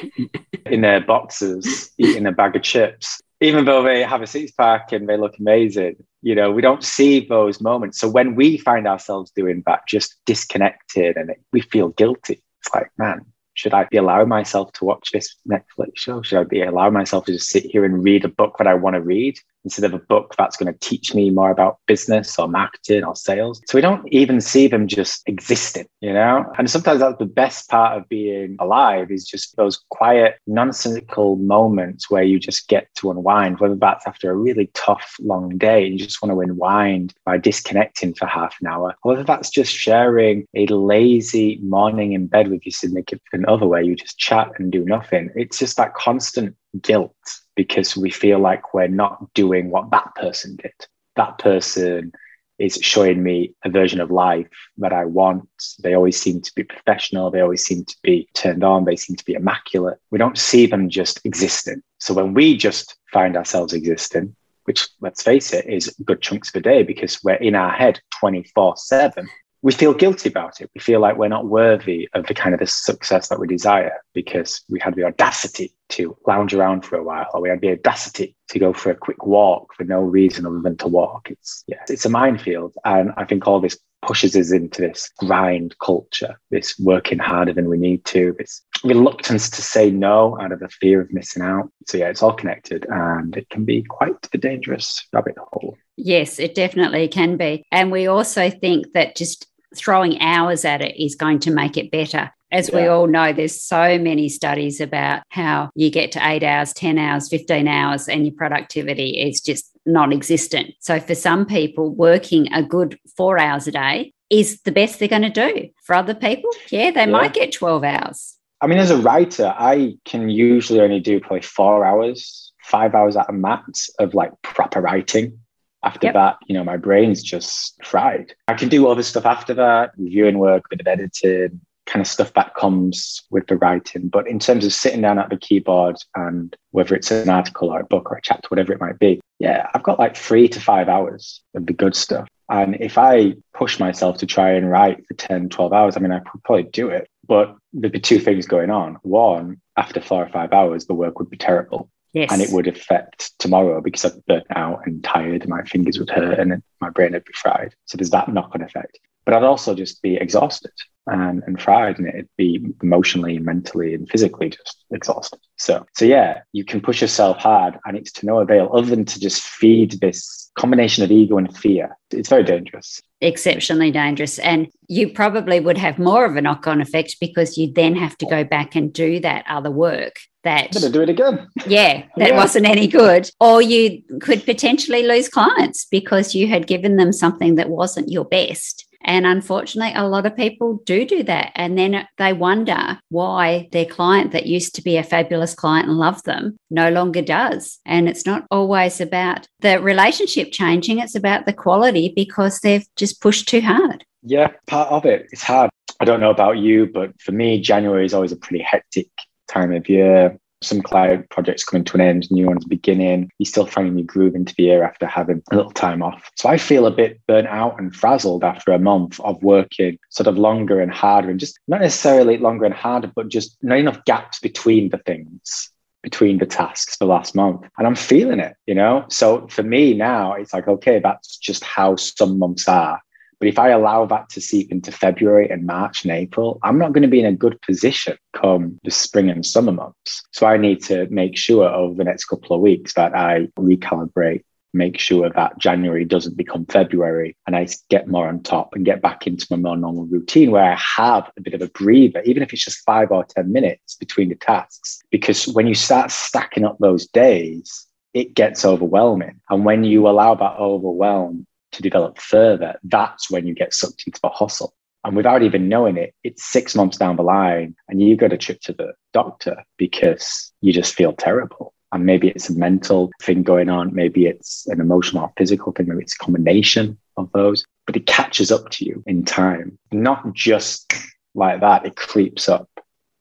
in 0.66 0.82
their 0.82 1.02
boxes, 1.02 1.92
eating 2.00 2.26
a 2.26 2.32
bag 2.32 2.56
of 2.56 2.64
chips 2.64 3.22
even 3.42 3.66
though 3.66 3.84
they 3.84 4.04
have 4.04 4.22
a 4.22 4.28
six 4.28 4.52
pack 4.52 4.92
and 4.92 5.08
they 5.08 5.18
look 5.18 5.38
amazing, 5.40 5.96
you 6.22 6.36
know, 6.36 6.52
we 6.52 6.62
don't 6.62 6.84
see 6.84 7.26
those 7.26 7.62
moments. 7.62 8.00
So 8.00 8.10
when 8.10 8.36
we 8.36 8.58
find 8.58 8.88
ourselves 8.88 9.32
doing 9.32 9.64
that, 9.66 9.88
just 9.88 10.16
disconnected 10.26 11.18
and 11.18 11.32
we 11.52 11.62
feel 11.62 11.90
guilty, 11.90 12.42
it's 12.62 12.74
like, 12.74 12.90
man, 12.98 13.26
should 13.54 13.74
I 13.74 13.86
be 13.86 13.98
allowing 13.98 14.30
myself 14.30 14.72
to 14.74 14.86
watch 14.86 15.12
this 15.12 15.36
Netflix 15.50 15.92
show? 15.96 16.22
Should 16.22 16.40
I 16.40 16.44
be 16.44 16.62
allowing 16.62 16.94
myself 16.94 17.26
to 17.26 17.34
just 17.34 17.50
sit 17.50 17.66
here 17.66 17.86
and 17.86 18.04
read 18.04 18.26
a 18.26 18.30
book 18.30 18.56
that 18.58 18.68
I 18.68 18.74
want 18.74 18.96
to 18.96 19.02
read 19.02 19.38
instead 19.66 19.84
of 19.84 19.94
a 19.94 20.04
book 20.06 20.34
that's 20.38 20.56
going 20.56 20.72
to 20.72 20.80
teach 20.80 21.14
me 21.14 21.30
more 21.30 21.52
about 21.52 21.80
business 21.88 22.40
or 22.40 22.48
marketing 22.48 23.04
or 23.04 23.16
sales? 23.16 23.62
So 23.68 23.78
we 23.78 23.82
don't 23.82 24.08
even 24.14 24.40
see 24.40 24.68
them 24.68 24.88
just 24.88 25.28
existing, 25.28 25.88
you 26.00 26.14
know? 26.14 26.46
And 26.58 26.70
sometimes 26.70 27.02
that's 27.02 27.18
the 27.18 27.26
best 27.26 27.70
part 27.70 27.98
of 27.98 28.08
being 28.08 28.56
alive 28.60 29.12
is 29.12 29.26
just 29.26 29.58
those 29.58 29.84
quiet, 29.90 30.36
nonsensical 30.48 31.36
moments 31.36 32.10
where 32.10 32.24
you 32.24 32.40
just 32.40 32.70
get 32.70 32.88
to 32.96 33.12
unwind, 33.12 33.60
whether 33.60 33.76
that's 33.76 34.08
after 34.08 34.32
a 34.32 34.36
really 34.36 34.70
tough, 34.74 35.16
long 35.20 35.58
day, 35.58 35.86
and 35.86 36.00
you 36.00 36.06
just 36.06 36.22
want 36.22 36.32
to 36.32 36.40
unwind 36.40 37.14
by 37.26 37.38
disconnecting 37.38 38.14
for 38.14 38.28
half 38.28 38.56
an 38.62 38.68
hour, 38.68 38.96
or 39.04 39.14
whether 39.14 39.24
that's 39.24 39.50
just 39.50 39.74
sharing 39.74 40.46
a 40.56 40.66
lazy 40.68 41.60
morning 41.64 42.14
in 42.14 42.28
bed 42.28 42.50
with 42.50 42.66
your 42.66 42.72
significant 42.72 43.46
other 43.48 43.66
where 43.66 43.82
you 43.82 43.96
just 43.96 44.18
chat 44.18 44.52
and 44.60 44.72
do 44.72 44.86
nothing. 44.86 45.30
It's 45.36 45.58
just 45.58 45.78
that 45.78 45.96
constant 45.96 46.56
guilt 46.82 47.16
because 47.56 47.96
we 47.96 48.10
feel 48.10 48.40
like 48.40 48.74
we're 48.74 48.88
not 48.88 49.34
doing 49.34 49.70
what 49.70 49.92
that 49.92 50.14
person 50.16 50.56
did. 50.56 50.74
That 51.16 51.38
person 51.38 52.12
is 52.58 52.80
showing 52.82 53.22
me 53.22 53.54
a 53.64 53.70
version 53.70 54.00
of 54.00 54.12
life 54.12 54.48
that 54.78 54.94
I 54.94 55.06
want. 55.06 55.50
They 55.80 55.94
always 55.94 56.20
seem 56.20 56.42
to 56.42 56.52
be 56.56 56.64
professional. 56.64 57.30
They 57.30 57.42
always 57.42 57.66
seem 57.66 57.86
to 57.86 57.96
be 58.02 58.30
turned 58.34 58.64
on. 58.64 58.86
They 58.86 58.96
seem 58.96 59.16
to 59.16 59.26
be 59.26 59.34
immaculate. 59.34 59.98
We 60.12 60.20
don't 60.20 60.38
see 60.38 60.66
them 60.66 60.90
just 60.90 61.20
existing. 61.26 61.82
So 62.00 62.14
when 62.14 62.34
we 62.34 62.56
just 62.56 62.96
find 63.12 63.36
ourselves 63.36 63.74
existing, 63.74 64.36
which 64.64 64.88
let's 65.00 65.22
face 65.22 65.54
it 65.54 65.66
is 65.68 65.96
good 66.06 66.22
chunks 66.22 66.50
of 66.50 66.56
a 66.56 66.62
day 66.62 66.84
because 66.84 67.24
we're 67.24 67.36
in 67.36 67.56
our 67.56 67.72
head 67.72 68.00
24 68.20 68.78
7 68.78 69.28
we 69.66 69.72
feel 69.72 69.96
guilty 69.96 70.30
about 70.30 70.62
it. 70.62 70.70
We 70.76 70.80
feel 70.80 71.00
like 71.00 71.18
we're 71.18 71.28
not 71.28 71.48
worthy 71.48 72.08
of 72.14 72.28
the 72.28 72.36
kind 72.36 72.54
of 72.54 72.60
the 72.60 72.68
success 72.68 73.30
that 73.30 73.40
we 73.40 73.48
desire 73.48 73.94
because 74.14 74.62
we 74.70 74.80
had 74.80 74.94
the 74.94 75.06
audacity 75.06 75.74
to 75.90 76.16
lounge 76.28 76.54
around 76.54 76.86
for 76.86 76.98
a 76.98 77.04
while, 77.04 77.26
or 77.34 77.42
we 77.42 77.50
had 77.50 77.62
the 77.62 77.72
audacity 77.72 78.36
to 78.50 78.60
go 78.60 78.74
for 78.74 78.92
a 78.92 78.96
quick 78.96 79.26
walk 79.26 79.74
for 79.74 79.84
no 79.84 80.02
reason 80.02 80.46
other 80.46 80.62
than 80.62 80.78
to 80.78 80.88
walk. 80.88 81.32
It's 81.32 81.64
yeah, 81.66 81.82
it's 81.90 82.06
a 82.06 82.10
minefield, 82.10 82.76
and 82.86 83.12
I 83.18 83.26
think 83.26 83.48
all 83.48 83.60
this 83.60 83.80
pushes 84.04 84.36
us 84.36 84.52
into 84.52 84.82
this 84.82 85.10
grind 85.18 85.76
culture, 85.84 86.40
this 86.52 86.78
working 86.78 87.18
harder 87.18 87.54
than 87.54 87.68
we 87.68 87.80
need 87.80 88.06
to, 88.06 88.36
this 88.38 88.62
reluctance 88.84 89.50
to 89.50 89.64
say 89.64 89.90
no 89.90 90.40
out 90.40 90.52
of 90.52 90.60
the 90.60 90.70
fear 90.70 91.02
of 91.02 91.12
missing 91.12 91.42
out. 91.42 91.72
So 91.88 91.98
yeah, 91.98 92.10
it's 92.10 92.22
all 92.22 92.34
connected, 92.34 92.86
and 92.88 93.36
it 93.36 93.50
can 93.50 93.66
be 93.66 93.82
quite 93.82 94.30
a 94.32 94.38
dangerous 94.38 95.08
rabbit 95.12 95.38
hole. 95.40 95.76
Yes, 95.98 96.38
it 96.38 96.54
definitely 96.54 97.08
can 97.08 97.36
be. 97.36 97.64
And 97.72 97.92
we 97.92 98.06
also 98.06 98.52
think 98.52 98.94
that 98.94 99.16
just 99.16 99.48
throwing 99.76 100.20
hours 100.22 100.66
at 100.66 100.82
it 100.82 101.02
is 101.02 101.16
going 101.16 101.40
to 101.40 101.52
make 101.52 101.78
it 101.78 101.92
better. 101.92 102.32
As 102.52 102.70
yeah. 102.70 102.76
we 102.76 102.88
all 102.88 103.08
know, 103.08 103.34
there's 103.34 103.60
so 103.60 103.98
many 103.98 104.30
studies 104.30 104.80
about 104.80 105.24
how 105.30 105.70
you 105.76 105.90
get 105.90 106.12
to 106.14 106.28
eight 106.28 106.44
hours, 106.44 106.74
10 106.74 106.98
hours, 106.98 107.28
15 107.28 107.68
hours, 107.68 108.08
and 108.08 108.26
your 108.26 108.36
productivity 108.36 109.22
is 109.22 109.42
just 109.42 109.72
non 109.86 110.14
existent. 110.14 110.74
So, 110.80 111.00
for 111.00 111.16
some 111.16 111.46
people, 111.46 111.94
working 111.94 112.52
a 112.54 112.64
good 112.64 112.98
four 113.18 113.40
hours 113.40 113.68
a 113.68 113.72
day 113.72 114.14
is 114.30 114.62
the 114.62 114.72
best 114.72 115.00
they're 115.00 115.08
going 115.08 115.22
to 115.24 115.30
do. 115.30 115.70
For 115.84 115.96
other 115.96 116.16
people, 116.16 116.50
yeah, 116.70 116.92
they 116.92 117.02
yeah. 117.02 117.06
might 117.06 117.34
get 117.34 117.52
12 117.52 117.84
hours. 117.84 118.38
I 118.62 118.68
mean, 118.68 118.80
as 118.80 118.92
a 118.92 118.98
writer, 118.98 119.54
I 119.58 119.98
can 120.06 120.30
usually 120.30 120.80
only 120.80 121.00
do 121.00 121.20
probably 121.20 121.42
four 121.42 121.86
hours, 121.86 122.54
five 122.64 122.96
hours 122.96 123.16
at 123.16 123.30
a 123.30 123.34
max 123.34 123.90
of 124.00 124.14
like 124.14 124.32
proper 124.42 124.82
writing 124.82 125.40
after 125.86 126.08
yep. 126.08 126.16
that, 126.16 126.38
you 126.48 126.54
know, 126.54 126.64
my 126.64 126.78
brain's 126.78 127.22
just 127.24 127.82
fried. 127.84 128.36
I 128.48 128.56
can 128.56 128.70
do 128.70 128.88
other 128.88 129.04
stuff 129.04 129.26
after 129.26 129.54
that, 129.54 129.92
reviewing 129.98 130.40
work, 130.40 130.66
bit 130.70 130.82
of 130.82 130.88
editing, 130.88 131.62
kind 131.86 132.02
of 132.02 132.08
stuff 132.08 132.34
that 132.34 132.56
comes 132.56 133.22
with 133.30 133.48
the 133.48 133.58
writing. 133.58 134.10
But 134.10 134.28
in 134.28 134.40
terms 134.40 134.66
of 134.66 134.74
sitting 134.74 135.02
down 135.02 135.20
at 135.20 135.30
the 135.30 135.38
keyboard 135.38 135.98
and 136.16 136.56
whether 136.72 136.96
it's 136.96 137.12
an 137.12 137.30
article 137.30 137.70
or 137.70 137.82
a 137.82 137.86
book 137.86 138.12
or 138.12 138.18
a 138.18 138.22
chapter, 138.22 138.48
whatever 138.50 138.74
it 138.74 138.82
might 138.82 139.00
be, 139.00 139.22
yeah, 139.40 139.70
I've 139.74 139.84
got 139.84 140.00
like 140.00 140.18
three 140.18 140.48
to 140.50 140.60
five 140.60 140.90
hours 140.90 141.42
of 141.54 141.68
the 141.68 141.74
good 141.74 141.96
stuff. 141.96 142.28
And 142.50 142.76
if 142.80 142.98
I 142.98 143.34
push 143.54 143.80
myself 143.80 144.18
to 144.20 144.26
try 144.26 144.52
and 144.52 144.70
write 144.70 145.06
for 145.08 145.14
10, 145.16 145.50
12 145.50 145.74
hours, 145.74 145.98
I 145.98 146.00
mean, 146.00 146.12
I 146.12 146.20
could 146.20 146.44
probably 146.44 146.64
do 146.64 146.90
it. 146.90 147.08
But 147.28 147.56
there'd 147.74 147.94
be 147.94 148.00
two 148.00 148.20
things 148.20 148.46
going 148.46 148.70
on. 148.70 148.98
One, 149.02 149.62
after 149.78 150.00
four 150.00 150.24
or 150.24 150.30
five 150.30 150.54
hours, 150.54 150.86
the 150.86 150.94
work 150.94 151.18
would 151.20 151.30
be 151.30 151.38
terrible. 151.38 151.90
Yes. 152.16 152.32
And 152.32 152.42
it 152.42 152.50
would 152.52 152.68
affect 152.68 153.38
tomorrow 153.40 153.82
because 153.82 154.06
I'd 154.06 154.26
burnt 154.26 154.48
out 154.56 154.88
and 154.88 155.04
tired, 155.04 155.42
and 155.42 155.50
my 155.50 155.64
fingers 155.64 156.00
would 156.00 156.10
hurt 156.10 156.40
and 156.40 156.64
my 156.80 156.90
brain 156.90 157.12
would 157.12 157.26
be 157.26 157.34
fried. 157.34 157.76
So 157.86 157.98
there's 157.98 158.10
that 158.12 158.30
knock 158.30 158.52
on 158.56 158.62
effect. 158.62 158.98
But 159.26 159.34
I'd 159.34 159.44
also 159.44 159.76
just 159.76 160.02
be 160.02 160.16
exhausted 160.16 160.72
and, 161.08 161.44
and 161.46 161.62
fried 161.62 162.00
and 162.00 162.08
it'd 162.08 162.30
be 162.38 162.66
emotionally, 162.82 163.38
mentally, 163.40 163.94
and 163.94 164.10
physically 164.10 164.50
just 164.50 164.84
exhausted. 164.92 165.40
So 165.58 165.86
so 165.96 166.06
yeah, 166.06 166.42
you 166.52 166.66
can 166.66 166.82
push 166.82 167.02
yourself 167.02 167.38
hard 167.38 167.78
and 167.86 167.98
it's 167.98 168.12
to 168.14 168.26
no 168.26 168.40
avail 168.40 168.70
other 168.74 168.88
than 168.88 169.06
to 169.06 169.20
just 169.20 169.42
feed 169.42 170.00
this 170.02 170.52
combination 170.58 171.04
of 171.04 171.12
ego 171.12 171.38
and 171.38 171.56
fear. 171.56 171.98
It's 172.12 172.30
very 172.30 172.44
dangerous. 172.44 173.02
Exceptionally 173.22 173.92
dangerous. 173.92 174.40
And 174.40 174.68
you 174.88 175.10
probably 175.10 175.60
would 175.60 175.78
have 175.78 176.00
more 176.00 176.26
of 176.26 176.36
a 176.36 176.42
knock 176.42 176.68
on 176.68 176.82
effect 176.82 177.18
because 177.20 177.58
you 177.58 177.72
then 177.72 177.96
have 177.96 178.18
to 178.20 178.26
go 178.26 178.44
back 178.44 178.76
and 178.76 178.92
do 178.92 179.20
that 179.20 179.46
other 179.50 179.72
work 179.72 180.16
that 180.46 180.72
Better 180.72 180.90
do 180.90 181.02
it 181.02 181.10
again. 181.10 181.50
Yeah, 181.68 182.04
that 182.16 182.30
yeah. 182.30 182.38
wasn't 182.38 182.68
any 182.68 182.88
good. 182.88 183.30
Or 183.42 183.62
you 183.62 184.02
could 184.22 184.46
potentially 184.46 185.04
lose 185.04 185.28
clients 185.28 185.86
because 185.86 186.34
you 186.34 186.48
had 186.48 186.68
given 186.68 186.96
them 186.96 187.12
something 187.12 187.56
that 187.56 187.70
wasn't 187.70 188.10
your 188.10 188.26
best. 188.26 188.88
And 189.06 189.26
unfortunately, 189.26 189.94
a 189.96 190.08
lot 190.08 190.26
of 190.26 190.36
people 190.36 190.82
do 190.86 191.06
do 191.06 191.24
that. 191.24 191.52
And 191.56 191.78
then 191.78 192.08
they 192.18 192.34
wonder 192.34 193.00
why 193.10 193.70
their 193.72 193.86
client 193.86 194.32
that 194.32 194.48
used 194.48 194.76
to 194.76 194.82
be 194.82 194.98
a 194.98 195.04
fabulous 195.04 195.54
client 195.54 195.88
and 195.88 195.98
loved 195.98 196.26
them 196.26 196.58
no 196.70 196.90
longer 196.90 197.22
does. 197.22 197.80
And 197.86 198.10
it's 198.10 198.26
not 198.26 198.46
always 198.52 199.00
about 199.00 199.48
the 199.60 199.80
relationship 199.80 200.52
changing, 200.52 201.00
it's 201.00 201.16
about 201.16 201.46
the 201.46 201.54
quality 201.54 202.12
because 202.16 202.60
they've 202.60 202.86
just 202.96 203.22
pushed 203.22 203.48
too 203.48 203.62
hard. 203.62 204.04
Yeah, 204.24 204.52
part 204.66 204.92
of 204.92 205.06
it. 205.06 205.28
It's 205.32 205.44
hard. 205.44 205.70
I 206.00 206.06
don't 206.06 206.20
know 206.20 206.32
about 206.32 206.58
you, 206.58 206.88
but 206.88 207.20
for 207.22 207.32
me, 207.32 207.62
January 207.62 208.06
is 208.06 208.14
always 208.14 208.32
a 208.32 208.38
pretty 208.38 208.64
hectic 208.64 209.08
time 209.48 209.72
of 209.72 209.88
year 209.88 210.38
some 210.62 210.82
cloud 210.82 211.30
projects 211.30 211.64
coming 211.64 211.84
to 211.86 211.96
an 211.96 212.02
end, 212.02 212.30
new 212.32 212.48
ones 212.48 212.66
beginning. 212.66 213.30
You're 213.38 213.46
still 213.46 213.66
finding 213.66 213.98
your 213.98 214.06
groove 214.06 214.36
into 214.36 214.54
the 214.56 214.64
year 214.64 214.84
after 214.84 215.06
having 215.06 215.42
a 215.52 215.56
little 215.56 215.72
time 215.72 216.02
off. 216.02 216.30
So 216.36 216.50
I 216.50 216.58
feel 216.58 216.86
a 216.86 216.92
bit 216.92 217.20
burnt 217.28 217.48
out 217.48 217.80
and 217.80 217.96
frazzled 217.96 218.44
after 218.44 218.72
a 218.72 218.80
month 218.80 219.20
of 219.20 219.42
working 219.44 219.98
sort 220.10 220.28
of 220.28 220.38
longer 220.38 220.82
and 220.82 220.92
harder 220.92 221.30
and 221.30 221.40
just 221.40 221.60
not 221.68 221.82
necessarily 221.82 222.38
longer 222.38 222.66
and 222.66 222.74
harder, 222.74 223.12
but 223.16 223.30
just 223.30 223.58
not 223.62 223.78
enough 223.78 224.04
gaps 224.06 224.40
between 224.40 224.90
the 224.90 224.98
things 225.00 225.72
between 226.02 226.38
the 226.38 226.46
tasks 226.46 226.98
the 226.98 227.06
last 227.06 227.34
month 227.34 227.62
and 227.80 227.88
i'm 227.88 227.96
feeling 227.96 228.40
it 228.40 228.56
you 228.68 228.76
know 228.76 229.04
so 229.10 229.48
for 229.48 229.64
me 229.64 229.96
now 229.96 230.34
it's 230.34 230.54
like 230.54 230.68
okay 230.68 231.00
that's 231.00 231.36
just 231.36 231.64
how 231.64 231.96
some 231.96 232.38
months 232.38 232.68
are 232.68 233.02
but 233.40 233.48
if 233.48 233.60
I 233.60 233.70
allow 233.70 234.06
that 234.06 234.30
to 234.30 234.42
seep 234.42 234.72
into 234.72 234.92
February 234.92 235.50
and 235.50 235.66
March 235.66 236.04
and 236.04 236.12
April, 236.12 236.60
I'm 236.64 236.78
not 236.78 236.94
going 236.94 237.04
to 237.04 237.08
be 237.08 237.20
in 237.20 237.26
a 237.26 237.34
good 237.34 237.62
position 237.62 238.18
come 238.34 238.80
the 238.84 238.92
spring 238.92 239.30
and 239.30 239.46
summer 239.46 239.72
months. 239.72 240.24
So 240.32 240.46
I 240.46 240.58
need 240.58 240.84
to 240.86 241.08
make 241.10 241.38
sure 241.38 241.68
over 241.68 241.96
the 241.96 242.04
next 242.04 242.26
couple 242.26 242.56
of 242.56 242.62
weeks 242.62 242.94
that 242.94 243.16
I 243.16 243.48
recalibrate 243.58 244.44
make 244.76 245.00
sure 245.00 245.30
that 245.30 245.58
January 245.58 246.06
doesn't 246.06 246.38
become 246.38 246.66
February 246.66 247.36
and 247.48 247.56
I 247.56 247.68
get 247.90 248.08
more 248.08 248.28
on 248.28 248.44
top 248.44 248.76
and 248.76 248.86
get 248.86 249.02
back 249.02 249.26
into 249.26 249.48
my 249.50 249.58
more 249.58 249.78
normal 249.78 250.06
routine 250.06 250.52
where 250.52 250.74
I 250.74 250.80
have 250.98 251.32
a 251.38 251.42
bit 251.42 251.54
of 251.54 251.62
a 251.62 251.70
breather, 251.70 252.22
even 252.22 252.44
if 252.44 252.54
it's 252.54 252.66
just 252.66 252.84
five 252.86 253.12
or 253.12 253.24
10 253.24 253.52
minutes 253.52 253.96
between 253.96 254.30
the 254.30 254.36
tasks. 254.36 255.02
Because 255.10 255.48
when 255.48 255.66
you 255.66 255.76
start 255.76 256.12
stacking 256.12 256.66
up 256.66 256.78
those 256.80 257.08
days, 257.08 257.88
it 258.14 258.34
gets 258.34 258.66
overwhelming. 258.66 259.40
And 259.50 259.66
when 259.66 259.84
you 259.84 260.08
allow 260.08 260.36
that 260.36 260.58
overwhelm 260.60 261.48
to 261.76 261.82
develop 261.82 262.20
further, 262.20 262.80
that's 262.84 263.30
when 263.30 263.46
you 263.46 263.54
get 263.54 263.74
sucked 263.74 264.04
into 264.06 264.20
the 264.22 264.30
hustle. 264.30 264.74
And 265.04 265.16
without 265.16 265.44
even 265.44 265.70
knowing 265.70 265.98
it, 265.98 266.16
it's 266.24 266.44
six 266.44 266.76
months 266.76 266.98
down 266.98 267.16
the 267.16 267.22
line 267.22 267.76
and 267.88 268.02
you 268.02 268.16
got 268.18 268.34
a 268.34 268.38
trip 268.38 268.60
to 268.62 268.74
the 268.74 268.94
doctor 269.14 269.64
because 269.78 270.52
you 270.62 270.74
just 270.74 270.96
feel 270.96 271.14
terrible. 271.14 271.74
And 271.92 272.06
maybe 272.06 272.30
it's 272.30 272.50
a 272.50 272.58
mental 272.58 273.12
thing 273.22 273.44
going 273.44 273.70
on, 273.70 273.94
maybe 273.94 274.26
it's 274.26 274.66
an 274.68 274.82
emotional 274.82 275.24
or 275.24 275.34
physical 275.38 275.72
thing, 275.72 275.88
maybe 275.88 276.02
it's 276.02 276.16
a 276.16 276.24
combination 276.24 276.98
of 277.18 277.32
those, 277.34 277.64
but 277.86 277.96
it 277.96 278.08
catches 278.08 278.52
up 278.52 278.70
to 278.72 278.86
you 278.86 279.04
in 279.06 279.24
time. 279.24 279.78
Not 279.92 280.34
just 280.34 280.92
like 281.36 281.62
that, 281.62 281.86
it 281.86 281.96
creeps 281.96 282.50
up. 282.50 282.68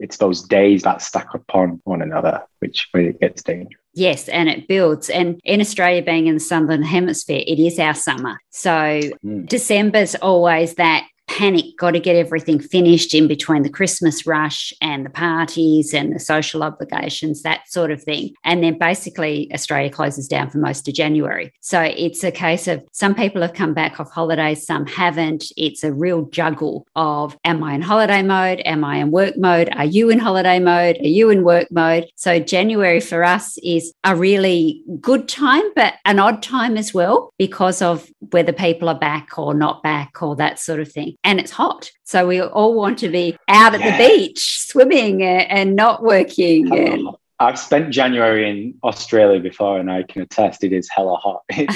It's 0.00 0.16
those 0.16 0.42
days 0.42 0.82
that 0.82 1.02
stack 1.02 1.34
upon 1.34 1.80
one 1.84 2.02
another, 2.02 2.42
which 2.60 2.88
when 2.92 3.04
it 3.04 3.20
gets 3.20 3.42
dangerous. 3.42 3.83
Yes, 3.94 4.28
and 4.28 4.48
it 4.48 4.66
builds. 4.66 5.08
And 5.08 5.40
in 5.44 5.60
Australia, 5.60 6.02
being 6.02 6.26
in 6.26 6.34
the 6.34 6.40
southern 6.40 6.82
hemisphere, 6.82 7.42
it 7.46 7.60
is 7.60 7.78
our 7.78 7.94
summer. 7.94 8.40
So 8.50 8.70
mm. 8.70 9.48
December's 9.48 10.16
always 10.16 10.74
that 10.74 11.06
panic, 11.26 11.76
got 11.78 11.92
to 11.92 12.00
get 12.00 12.16
everything 12.16 12.58
finished 12.58 13.14
in 13.14 13.26
between 13.26 13.62
the 13.62 13.68
Christmas 13.68 14.26
rush 14.26 14.72
and 14.80 15.04
the 15.04 15.10
parties 15.10 15.94
and 15.94 16.14
the 16.14 16.20
social 16.20 16.62
obligations, 16.62 17.42
that 17.42 17.68
sort 17.68 17.90
of 17.90 18.02
thing. 18.02 18.34
And 18.44 18.62
then 18.62 18.78
basically, 18.78 19.50
Australia 19.52 19.90
closes 19.90 20.28
down 20.28 20.50
for 20.50 20.58
most 20.58 20.86
of 20.86 20.94
January. 20.94 21.52
So 21.60 21.80
it's 21.80 22.22
a 22.24 22.30
case 22.30 22.68
of 22.68 22.84
some 22.92 23.14
people 23.14 23.42
have 23.42 23.54
come 23.54 23.74
back 23.74 23.98
off 23.98 24.10
holidays, 24.10 24.66
some 24.66 24.86
haven't. 24.86 25.46
It's 25.56 25.82
a 25.82 25.92
real 25.92 26.26
juggle 26.26 26.86
of 26.94 27.36
am 27.44 27.62
I 27.62 27.74
in 27.74 27.82
holiday 27.82 28.22
mode? 28.22 28.62
Am 28.64 28.84
I 28.84 28.98
in 28.98 29.10
work 29.10 29.36
mode? 29.36 29.68
Are 29.72 29.84
you 29.84 30.10
in 30.10 30.18
holiday 30.18 30.58
mode? 30.58 30.98
Are 31.00 31.08
you 31.08 31.30
in 31.30 31.44
work 31.44 31.68
mode? 31.70 32.06
So 32.16 32.38
January 32.38 33.00
for 33.00 33.24
us 33.24 33.58
is 33.58 33.92
a 34.04 34.14
really 34.14 34.82
good 35.00 35.28
time, 35.28 35.64
but 35.74 35.94
an 36.04 36.18
odd 36.18 36.42
time 36.42 36.76
as 36.76 36.94
well 36.94 37.32
because 37.38 37.82
of 37.82 38.08
whether 38.30 38.52
people 38.52 38.88
are 38.88 38.98
back 38.98 39.38
or 39.38 39.54
not 39.54 39.82
back 39.82 40.22
or 40.22 40.36
that 40.36 40.58
sort 40.58 40.80
of 40.80 40.90
thing 40.90 41.16
and 41.24 41.40
it's 41.40 41.50
hot. 41.50 41.90
So 42.04 42.26
we 42.26 42.40
all 42.40 42.74
want 42.74 42.98
to 42.98 43.08
be 43.08 43.36
out 43.48 43.74
at 43.74 43.80
yeah. 43.80 43.96
the 43.96 44.08
beach, 44.08 44.60
swimming 44.60 45.22
and 45.22 45.74
not 45.74 46.02
working. 46.02 46.72
And... 46.72 47.08
I've 47.40 47.58
spent 47.58 47.90
January 47.90 48.48
in 48.48 48.74
Australia 48.84 49.40
before, 49.40 49.80
and 49.80 49.90
I 49.90 50.04
can 50.04 50.22
attest 50.22 50.62
it 50.62 50.72
is 50.72 50.88
hella 50.88 51.16
hot. 51.16 51.42
well, 51.50 51.66